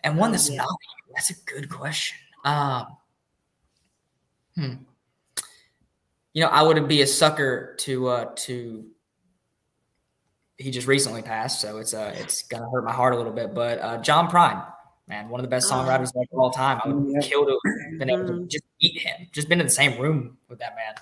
[0.04, 0.58] And one that's yeah.
[0.58, 0.68] not.
[1.12, 2.16] That's a good question.
[2.44, 2.86] Um,
[4.54, 4.74] hmm.
[6.34, 8.86] You know, I would be a sucker to uh to.
[10.58, 13.54] He just recently passed, so it's uh it's gonna hurt my heart a little bit.
[13.54, 14.64] But uh, John Prine,
[15.06, 15.74] man, one of the best Oh.
[15.76, 16.80] songwriters like of all time.
[16.84, 17.20] I would Yeah.
[17.20, 17.58] kill to
[17.90, 18.48] have been able to Mhm.
[18.50, 20.94] just eat him, just been in the same room with that man.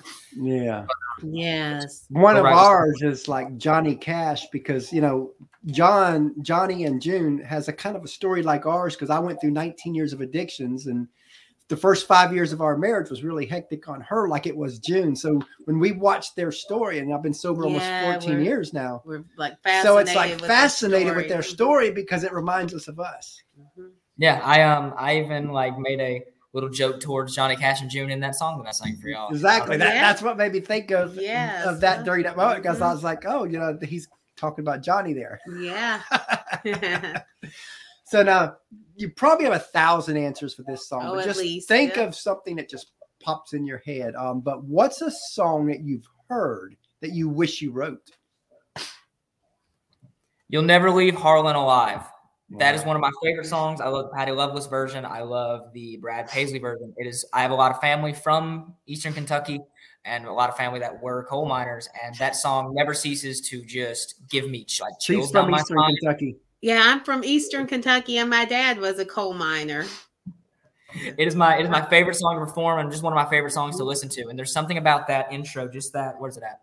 [0.44, 0.86] Yeah.
[1.22, 2.06] Yes.
[2.10, 2.52] One of Right.
[2.54, 5.30] ours is like Johnny Cash because you know
[5.66, 9.40] John, Johnny, and June has a kind of a story like ours because I went
[9.40, 11.06] through 19 years of addictions and
[11.68, 14.78] the first five years of our marriage was really hectic on her, like it was
[14.78, 15.16] June.
[15.16, 19.02] So when we watched their story, and I've been sober Yeah, almost 14 years now,
[19.04, 19.82] We're like fascinated.
[19.86, 23.40] so it's like with their fascinated with their story because it reminds us of us.
[23.58, 23.92] Mhm.
[24.18, 26.22] Yeah, I um I even like made a
[26.52, 29.30] little joke towards Johnny Cash and June in that song that I sang for y'all.
[29.30, 29.76] Exactly.
[29.78, 30.02] That, Yeah.
[30.02, 31.64] That's what made me think of Yes.
[31.66, 32.94] of that during that moment because I Mhm.
[32.94, 35.40] was like, oh, you know, he's talking about Johnny there.
[35.58, 36.00] yeah.
[38.04, 38.56] so now
[38.96, 41.96] you probably have a thousand answers for this song, Oh, but at just least, think
[41.96, 42.02] yeah.
[42.02, 44.14] of something that just pops in your head.
[44.14, 48.10] Um, but what's a song that you've heard that you wish you wrote?
[50.48, 52.02] You'll never leave Harlan alive.
[52.58, 53.80] That is one of my favorite songs.
[53.80, 55.04] I love the Patty Loveless version.
[55.04, 56.94] I love the Brad Paisley version.
[56.98, 57.24] It is.
[57.32, 59.60] I have a lot of family from Eastern Kentucky
[60.04, 63.64] and a lot of family that were coal miners, and that song never ceases to
[63.64, 65.96] just give me like She's chills down from my Eastern spine.
[65.96, 66.36] Kentucky.
[66.64, 69.84] Yeah, I'm from Eastern Kentucky, and my dad was a coal miner.
[70.94, 73.28] It is my it is my favorite song to perform and just one of my
[73.28, 74.28] favorite songs to listen to.
[74.28, 76.18] And there's something about that intro, just that.
[76.18, 76.62] Where's it at?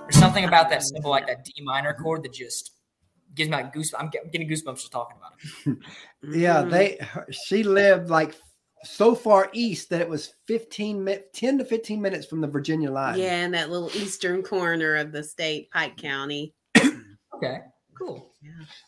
[0.00, 2.70] There's something about that simple, like that D minor chord, that just
[3.34, 3.94] gives me like goosebumps.
[3.98, 5.32] I'm getting goosebumps just talking about
[5.66, 5.78] it.
[6.38, 7.00] Yeah, they
[7.32, 8.36] she lived like
[8.84, 12.92] so far east that it was 15 mi- 10 to 15 minutes from the Virginia
[12.92, 13.18] line.
[13.18, 16.54] Yeah, in that little eastern corner of the state, Pike County.
[17.42, 17.58] Okay,
[17.98, 18.28] cool.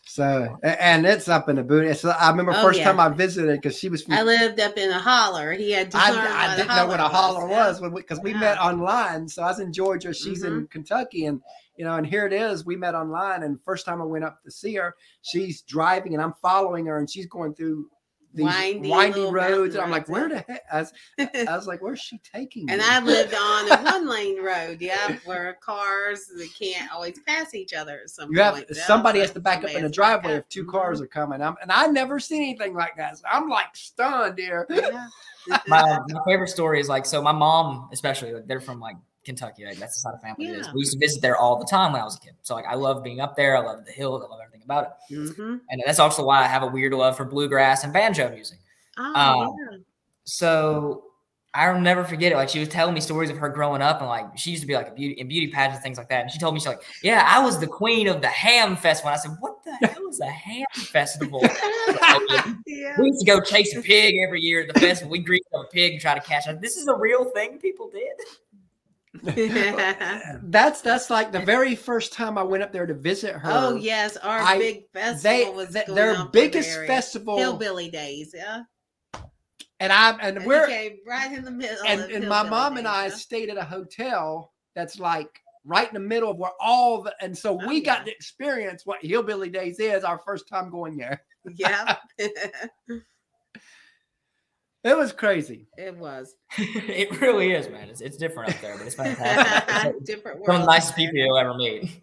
[0.07, 1.87] So and it's up in the boot.
[1.87, 2.85] It's, I remember Oh, first yeah.
[2.87, 5.53] time I visited because she was from I lived up in a holler.
[5.53, 8.21] He had to I, learn I what didn't know what a holler was when because
[8.21, 8.41] we, Yeah.
[8.41, 9.29] met online.
[9.29, 10.65] So I was in Georgia, she's in Mm-hmm.
[10.67, 11.41] Kentucky, and
[11.77, 12.65] you know, and here it is.
[12.65, 16.23] We met online, and first time I went up to see her, she's driving, and
[16.23, 17.89] I'm following her, and she's going through
[18.35, 20.63] these Windy windy, little roads, and I'm like, where the heck?
[20.73, 22.73] I was, I was like, where's she taking me?
[22.73, 22.87] and me?
[22.89, 27.73] I lived on a one lane road, yeah, where cars they can't always pass each
[27.73, 28.67] other at some you have point.
[28.75, 30.71] Yeah, somebody has to back up in the has to back driveway if 2 Mhm.
[30.71, 31.41] cars are coming.
[31.41, 33.19] I'm, and I never seen anything like that.
[33.19, 34.67] So I'm like stunned here.
[34.69, 35.09] Yeah.
[35.69, 37.21] My, my favorite story is like so.
[37.21, 39.65] My mom, especially, like they're from like Kentucky.
[39.65, 40.67] Like that's the side of family it is.
[40.67, 40.73] Yeah.
[40.73, 42.35] We used to visit there all the time when I was a kid.
[42.43, 43.57] So like I love being up there.
[43.57, 44.23] I love the hills.
[44.25, 45.15] I love everything about it.
[45.15, 45.61] Mhm.
[45.71, 48.59] And that's also why I have a weird love for bluegrass and banjo music.
[48.99, 49.79] Oh, Um, yeah.
[50.25, 51.05] So
[51.57, 52.35] I'll never forget it.
[52.35, 54.67] Like she was telling me stories of her growing up, and like she used to
[54.67, 56.23] be like a beauty in beauty pageants, things like that.
[56.23, 59.11] And she told me she's like, "Yeah, I was the queen of the ham festival."
[59.13, 61.41] And I said, "What the hell is a ham festival?"
[62.67, 62.95] yeah.
[62.99, 65.13] we used to go chase a pig every year at the festival.
[65.13, 66.61] We greased up a pig and try to catch it.
[66.61, 68.15] This is a real thing people did.
[70.43, 73.51] that's that's like the very first time I went up there to visit her.
[73.53, 78.35] oh yes, our I- big festival they was th- going their biggest festival, Hillbilly days,
[78.37, 78.63] yeah.
[79.81, 80.67] and I and And we're
[81.07, 81.79] right in the middle.
[81.87, 83.15] and, and my mom and I yeah.
[83.15, 87.37] stayed at a hotel that's like right in the middle of where all the and
[87.37, 91.23] so Oh, we got to experience what hillbilly days is our first time going there.
[91.55, 91.97] yeah,
[94.85, 95.67] It was crazy.
[95.79, 97.89] it was it really is, man.
[97.89, 99.95] It's, it's different up there, but it's fantastic.
[99.97, 102.03] It's different Some of the nicest people you'll ever meet.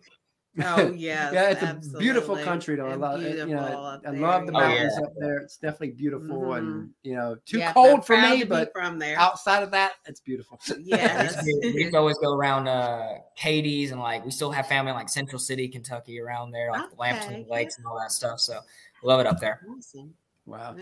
[0.61, 2.43] Oh yes, yeah, it's a beautiful absolutely.
[2.43, 2.89] country though.
[2.89, 3.37] I love it.
[3.47, 4.67] You know, I love the Oh, yeah.
[4.67, 5.37] mountains up there.
[5.37, 9.17] It's definitely beautiful and you know, too Yeah, cold for me, to but from there.
[9.17, 10.59] outside of that, it's beautiful.
[10.81, 11.31] Yeah,
[11.73, 15.39] we always go around uh, Katie's and like we still have family in like Central
[15.39, 18.41] City, Kentucky, around there, like the Lamberton Okay, Lakes and all that stuff.
[18.41, 18.59] So
[19.03, 19.61] love it up there.
[19.69, 20.13] Awesome.
[20.45, 20.75] Wow.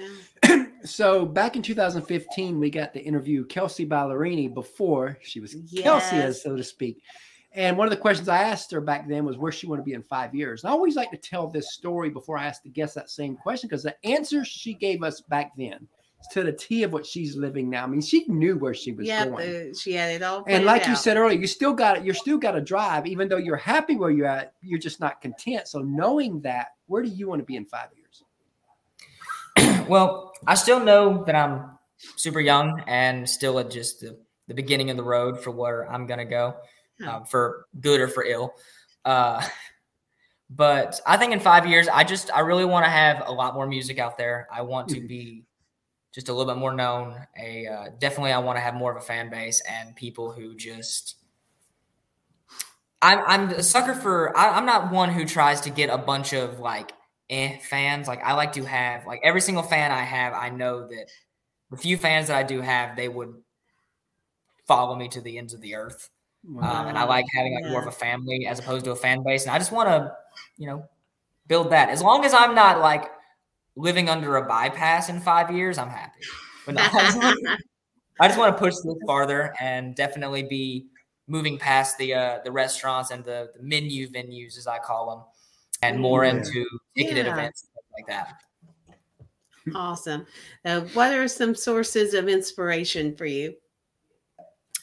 [0.86, 6.26] So back in 2015, we got to interview Kelsea Ballerini before she was Kelsea, Yes.
[6.26, 7.02] as so to speak.
[7.52, 9.86] And one of the questions I asked her back then was where she wanted to
[9.86, 10.64] be in five years.
[10.64, 13.36] And I always like to tell this story before I ask the guest that same
[13.36, 15.86] question because the answer she gave us back then
[16.32, 17.84] to the T of what she's living now.
[17.84, 19.52] I mean, she knew where she was Yeah, going.
[19.52, 20.46] the, she had it all.
[20.48, 22.06] and like you said earlier, you still got it.
[22.06, 24.54] You're still got to drive, even though you're happy where you're at.
[24.62, 25.68] You're just not content.
[25.68, 27.99] So knowing that, where do you want to be in five years?
[29.88, 31.78] well, I still know that I'm
[32.16, 36.06] super young and still at just the, the beginning of the road for where I'm
[36.08, 36.56] going to go,
[37.00, 37.18] Yeah.
[37.18, 38.54] um, for good or for ill.
[39.06, 39.46] Uh,
[40.50, 43.54] but I think in five years, I just, I really want to have a lot
[43.54, 44.48] more music out there.
[44.52, 45.08] I want to Mhm.
[45.08, 45.44] be
[46.12, 47.16] just a little bit more known.
[47.40, 50.56] A uh, definitely, I want to have more of a fan base and people who
[50.56, 51.18] just.
[53.02, 54.36] I'm I'm a sucker for.
[54.36, 56.92] I, I'm not one who tries to get a bunch of like
[57.30, 58.08] eh fans.
[58.08, 60.34] Like I like to have like every single fan I have.
[60.34, 61.06] I know that
[61.72, 63.36] the few fans that I do have, they would
[64.68, 66.10] follow me to the ends of the earth.
[66.48, 69.24] Um, and I like having like more of a family as opposed to a fan
[69.24, 69.44] base.
[69.44, 70.14] And I just want to,
[70.58, 70.86] you know,
[71.48, 71.90] build that.
[71.90, 73.06] As long as I'm not like
[73.76, 76.22] living under a bypass in five years, I'm happy.
[76.66, 77.60] But no, I just want-
[78.22, 80.88] I just want to push this farther and definitely be
[81.28, 85.24] moving past the uh, the restaurants and the, the menu venues, as I call them,
[85.82, 86.32] and more Yeah.
[86.38, 86.66] into
[86.96, 87.34] ticketed Yeah.
[87.34, 88.42] events and like that.
[89.76, 90.26] awesome.
[90.66, 93.56] Uh, what are some sources of inspiration for you?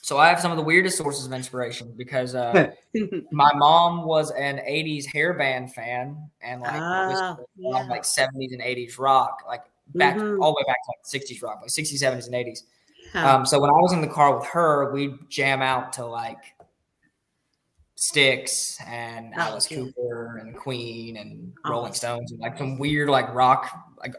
[0.02, 2.70] So I have some of the weirdest sources of inspiration because uh,
[3.32, 7.80] my mom was an 80s hair band fan and like Ah, listened to a lot
[7.80, 7.92] of, yeah.
[7.92, 9.64] like 70s and 80s rock like
[9.96, 10.38] back Mhm.
[10.40, 12.64] all the way back to like 60s rock, like 60s, 70s, and 80s.
[13.12, 13.26] Huh.
[13.38, 16.54] Um, so when I was in the car with her, we'd jam out to like
[17.96, 19.78] Styx and Oh, Alice yeah.
[19.78, 21.70] Cooper and Queen and Oh.
[21.70, 24.14] Rolling Stones and like some weird like rock, like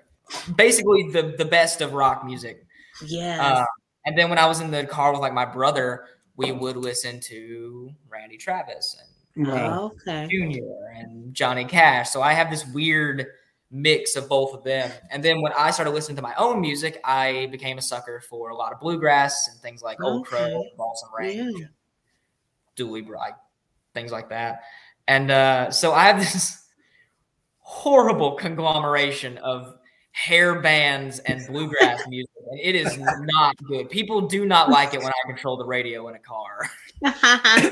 [0.56, 2.66] basically the the best of rock music.
[3.06, 3.42] Yeah.
[3.62, 3.66] Uh,
[4.06, 6.06] and then when I was in the car with like my brother,
[6.36, 8.98] we would listen to Randy Travis
[9.36, 9.92] and Wow.
[10.02, 10.28] okay.
[10.28, 12.10] Junior and Johnny Cash.
[12.10, 13.28] So I have this weird
[13.70, 14.90] mix of both of them.
[15.12, 18.50] And then when I started listening to my own music, I became a sucker for
[18.50, 20.72] a lot of bluegrass and things like Old Crow, Okay.
[20.78, 21.68] Balsam Range, Yeah.
[22.76, 23.34] Dooley Bright,
[23.98, 24.62] things like that.
[25.08, 26.64] And uh, so I have this
[27.60, 29.78] horrible conglomeration of
[30.12, 32.30] hair bands and bluegrass music.
[32.52, 33.89] And it is not good.
[33.89, 36.70] People do not like it when I control the radio in a car.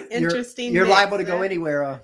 [0.11, 0.73] Interesting.
[0.73, 1.84] You're mix, liable to go anywhere.
[1.84, 1.99] Uh,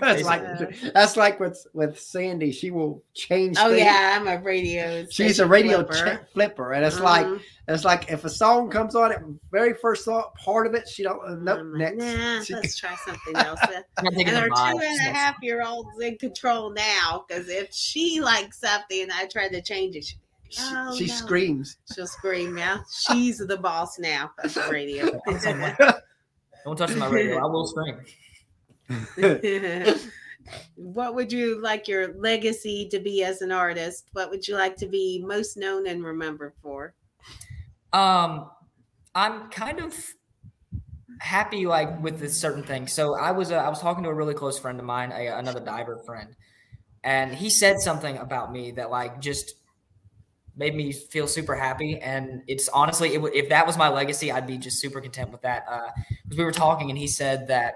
[0.00, 0.90] that's like Basically.
[0.94, 2.52] that's like with with Sandy.
[2.52, 3.56] She will change.
[3.58, 3.80] Oh things.
[3.82, 5.04] yeah, I'm a radio.
[5.10, 6.16] She's a radio flipper.
[6.24, 7.40] ch- flipper, and it's like Mhm.
[7.66, 9.18] it's like if a song comes on, it
[9.50, 11.18] very first thought, part of it, she don't.
[11.26, 12.16] Uh, nope, I'm like, next.
[12.18, 13.58] Nah, She- let's try something else.
[13.98, 14.84] I'm not taking and the our two vibes.
[14.84, 19.26] and a half year old's in control now because if she likes something and I
[19.26, 20.14] try to change it, she,
[20.50, 21.12] she, Oh, she no.
[21.14, 21.78] screams.
[21.92, 22.56] she'll scream.
[22.56, 22.78] Yeah,
[23.10, 25.06] she's the boss now of the radio.
[26.64, 27.38] Don't touch my radio.
[27.38, 27.98] I will scream.
[30.76, 34.08] what would you like your legacy to be as an artist?
[34.12, 36.94] What would you like to be most known and remembered for?
[37.92, 38.50] Um,
[39.14, 39.94] I'm kind of
[41.20, 42.86] happy like with this certain thing.
[42.86, 45.28] So I was uh, I was talking to a really close friend of mine, a,
[45.38, 46.36] another diver friend,
[47.02, 49.54] and he said something about me that like just
[50.56, 51.98] made me feel super happy.
[51.98, 55.32] And it's honestly, it would if that was my legacy, I'd be just super content
[55.32, 55.66] with that.
[56.24, 57.74] Because we were talking, and he said that.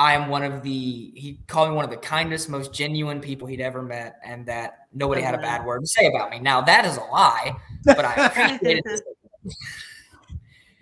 [0.00, 3.46] I am one of the, he called me one of the kindest, most genuine people
[3.46, 6.38] he'd ever met, and that nobody had a bad word to say about me.
[6.38, 9.02] Now, that is a lie, but I appreciate it.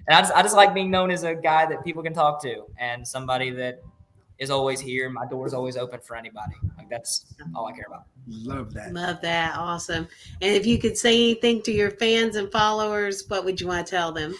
[0.06, 2.40] And I just, I just like being known as a guy that people can talk
[2.42, 3.82] to and somebody that
[4.38, 5.10] is always here.
[5.10, 6.54] My door is always open for anybody.
[6.76, 8.04] Like that's all I care about.
[8.28, 8.92] Love that.
[8.92, 9.58] Love that.
[9.58, 10.06] Awesome.
[10.40, 13.84] And if you could say anything to your fans and followers, what would you want
[13.84, 14.36] to tell them?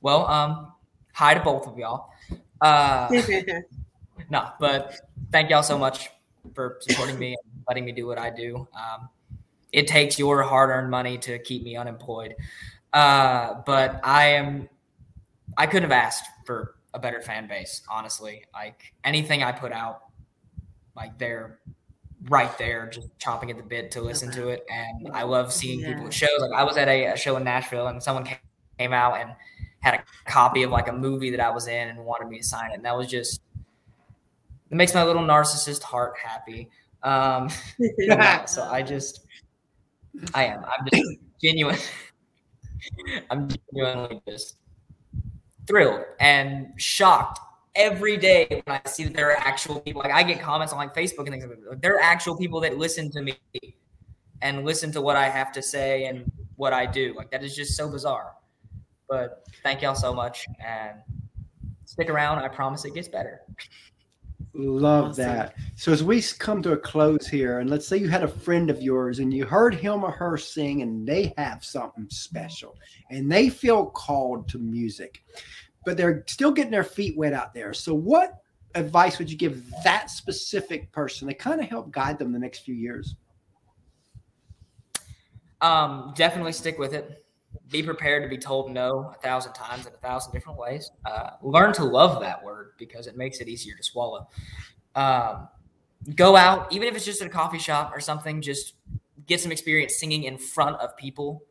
[0.00, 0.72] Well, um,
[1.12, 2.10] hi to both of y'all.
[2.60, 3.08] Uh,
[4.30, 5.00] no, but
[5.32, 6.10] thank y'all so much
[6.54, 8.66] for supporting me and letting me do what I do.
[8.74, 9.08] Um,
[9.72, 12.34] it takes your hard-earned money to keep me unemployed,
[12.92, 14.68] uh, but I am.
[15.56, 18.44] I couldn't have asked for a better fan base, honestly.
[18.54, 20.02] Like anything I put out,
[20.96, 21.58] like they're
[22.28, 24.66] right there, just chomping at the bit to listen to it.
[24.70, 26.40] And I love seeing people at shows.
[26.40, 28.38] Like I was at a, a show in Nashville, and someone came,
[28.78, 29.30] came out and
[29.80, 32.44] had a copy of like a movie that I was in and wanted me to
[32.44, 33.40] sign it, and that was just
[34.70, 36.68] it makes my little narcissist heart happy.
[37.02, 37.48] Um,
[37.98, 39.24] yeah, so I just,
[40.34, 40.64] I am.
[40.64, 41.78] I'm just genuine.
[43.30, 44.56] I'm genuinely just
[45.66, 47.40] thrilled and shocked
[47.74, 50.02] every day when I see that there are actual people.
[50.02, 51.82] Like I get comments on like Facebook and things like that.
[51.82, 53.36] There are actual people that listen to me
[54.42, 57.14] and listen to what I have to say and what I do.
[57.16, 58.34] Like that is just so bizarre.
[59.08, 60.98] But thank y'all so much and
[61.84, 62.38] stick around.
[62.38, 63.40] I promise it gets better.
[64.54, 65.24] Love Awesome.
[65.24, 65.54] that.
[65.76, 68.70] So as we come to a close here, and let's say you had a friend
[68.70, 72.76] of yours and you heard him or her sing, and they have something special,
[73.10, 75.22] and they feel called to music,
[75.84, 77.72] but they're still getting their feet wet out there.
[77.72, 78.42] So what
[78.74, 82.60] advice would you give that specific person to kind of help guide them the next
[82.60, 83.14] few years?
[85.60, 87.24] Um, definitely stick with it.
[87.70, 90.90] Be prepared to be told no a thousand times in a thousand different ways.
[91.04, 94.28] Uh, learn to love that word because it makes it easier to swallow.
[94.94, 95.48] Um,
[96.14, 98.74] go out, even if it's just at a coffee shop or something, just
[99.26, 101.42] get some experience singing in front of people.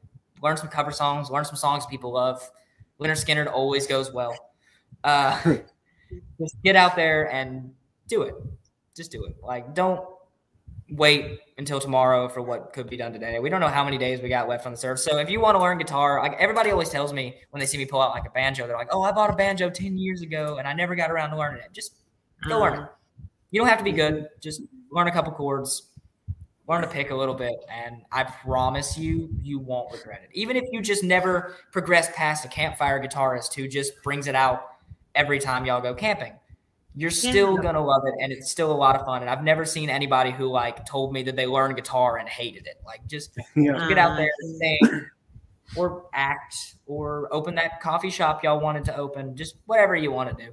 [0.41, 2.49] Learn some cover songs, learn some songs people love.
[2.99, 4.35] Lynyrd Skynyrd always goes well.
[5.03, 5.57] Uh,
[6.39, 7.73] just get out there and
[8.07, 8.35] do it.
[8.95, 9.35] Just do it.
[9.43, 10.03] Like, don't
[10.89, 13.39] wait until tomorrow for what could be done today.
[13.39, 14.99] We don't know how many days we got left on the serve.
[14.99, 17.77] So if you want to learn guitar, like everybody always tells me when they see
[17.77, 20.21] me pull out like a banjo, they're like, "Oh, I bought a banjo 10 years
[20.21, 21.95] ago and I never got around to learning it." Just
[22.43, 22.61] go mm-hmm.
[22.61, 22.89] learn it.
[23.51, 24.27] You don't have to be good.
[24.39, 24.61] Just
[24.91, 25.89] learn a couple chords,
[26.67, 30.29] learn to pick a little bit, and I promise you, you won't regret it.
[30.33, 34.69] Even if you just never progress past a campfire guitarist who just brings it out
[35.15, 36.33] every time y'all go camping.
[36.99, 37.61] You're still Yeah.
[37.61, 39.21] gonna love it, and it's still a lot of fun.
[39.21, 42.65] And I've never seen anybody who like told me that they learned guitar and hated
[42.65, 42.81] it.
[42.85, 43.87] Like just Yeah.
[43.87, 45.05] get out there and sing,
[45.75, 46.55] or act,
[46.87, 49.35] or open that coffee shop y'all wanted to open.
[49.35, 50.51] Just whatever you want to do.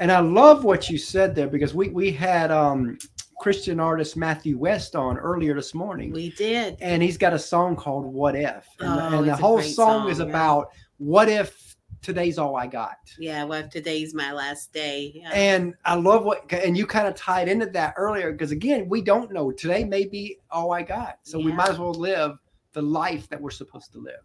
[0.00, 2.98] And I love what you said there because we we had um
[3.40, 6.76] Christian artist Matthew West on earlier this morning, We did.
[6.80, 9.72] and he's got a song called "What If," and, the- Oh, and the whole great
[9.74, 10.24] song, is yeah.
[10.26, 11.67] about what if
[12.02, 12.98] today's all I got.
[13.18, 15.12] Yeah, well, today's my last day.
[15.14, 15.30] Yeah.
[15.32, 19.02] And I love what, and you kind of tied into that earlier because again, we
[19.02, 19.50] don't know.
[19.50, 22.38] Today may be all I got, so we might as well live
[22.72, 24.20] the life that we're supposed to live.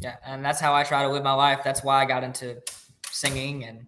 [0.00, 1.60] Yeah, and that's how I try to live my life.
[1.62, 2.60] That's why I got into
[3.10, 3.86] singing and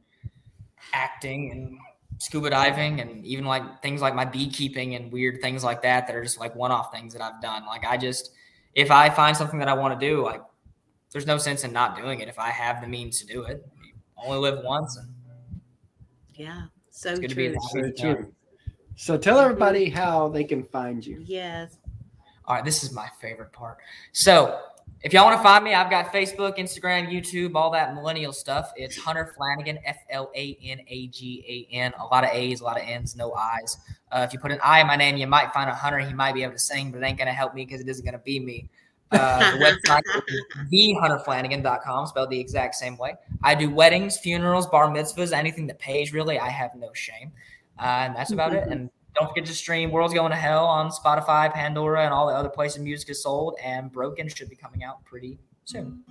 [0.93, 1.78] acting and
[2.18, 6.14] scuba diving and even like things like my beekeeping and weird things like that that
[6.14, 7.66] are just like one-off things that I've done.
[7.66, 8.30] Like I just
[8.74, 10.43] if I find something that I want to do, like
[11.12, 13.64] there's no sense in not doing it if I have the means to do it.
[13.84, 13.92] You
[14.26, 15.08] only live once and
[16.34, 17.92] yeah, so It's good to be true.
[17.96, 18.32] So true.
[18.96, 21.22] So tell everybody how they can find you.
[21.24, 21.78] Yes.
[22.46, 23.78] All right, this is my favorite part.
[24.12, 24.58] So,
[25.02, 28.72] if y'all want to find me, I've got Facebook, Instagram, YouTube, all that millennial stuff.
[28.76, 31.92] It's Hunter Flanagan, F L A N A G A N.
[31.98, 33.78] A lot of A's, a lot of N's, no I's.
[34.10, 35.98] Uh, if you put an I in my name, you might find a Hunter.
[35.98, 37.88] He might be able to sing, but it ain't going to help me because it
[37.88, 38.68] isn't going to be me.
[39.12, 40.42] Uh, the website is
[40.72, 43.14] thehunterflanagan.com, spelled the exact same way.
[43.42, 46.38] I do weddings, funerals, bar mitzvahs, anything that pays, really.
[46.38, 47.32] I have no shame.
[47.78, 48.68] Uh, and that's about it.
[48.68, 52.34] And don't forget to stream World's Going to Hell on Spotify, Pandora, and all the
[52.34, 53.56] other places music is sold.
[53.62, 56.02] And Broken should be coming out pretty soon.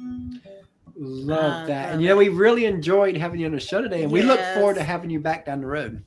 [0.95, 1.93] Love Uh, that.
[1.93, 4.39] And you know, we really enjoyed having you on the show today, and we look
[4.55, 6.03] forward to having you back down the road.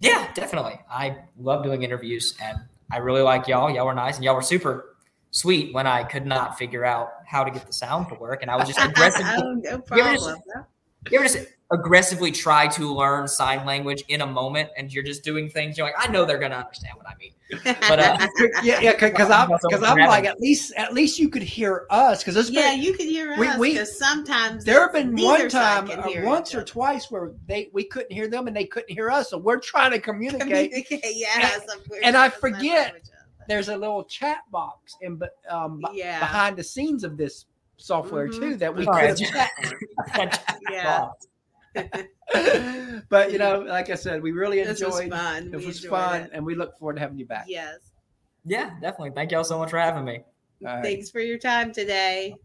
[0.00, 0.78] Yeah, definitely.
[0.90, 2.58] I love doing interviews, and
[2.92, 3.70] I really like y'all.
[3.70, 4.93] Y'all were nice, and y'all were super
[5.34, 8.50] sweet when I could not figure out how to get the sound to work, and
[8.50, 9.26] I was just aggressive.
[9.26, 10.30] oh, no ever just-
[11.10, 15.22] you ever just aggressively try to learn sign language in a moment, and you're just
[15.22, 15.76] doing things.
[15.76, 17.32] You're like, I know they're gonna understand what I mean.
[17.88, 18.26] But, uh,
[18.62, 22.20] Yeah, yeah, because I'm because I'm like at least at least you could hear us
[22.22, 25.48] because there's yeah, been you can hear We- us we- sometimes there have been one
[25.50, 28.64] time can uh, once each or twice where they we couldn't hear them and they
[28.64, 30.70] couldn't hear us, so we're trying to communicate.
[30.70, 33.13] Communicate, yeah, some weird and I forget with each other.
[33.48, 36.18] There's a little chat box in be- um, Yeah.
[36.20, 38.38] behind the scenes of this software Mhm.
[38.40, 39.18] too that we All could have
[40.18, 40.44] chat.
[40.70, 41.08] Yeah,
[43.08, 45.10] but you know, like I said, we really this was enjoyed.
[45.18, 45.50] fun.
[45.52, 46.30] It We was fun, it.
[46.32, 47.46] and we look forward to having you back.
[47.48, 47.78] Yes.
[48.44, 49.10] yeah, definitely.
[49.14, 50.20] Thank y'all so much for having me.
[50.66, 50.82] All right.
[50.84, 52.36] Thanks for your time today.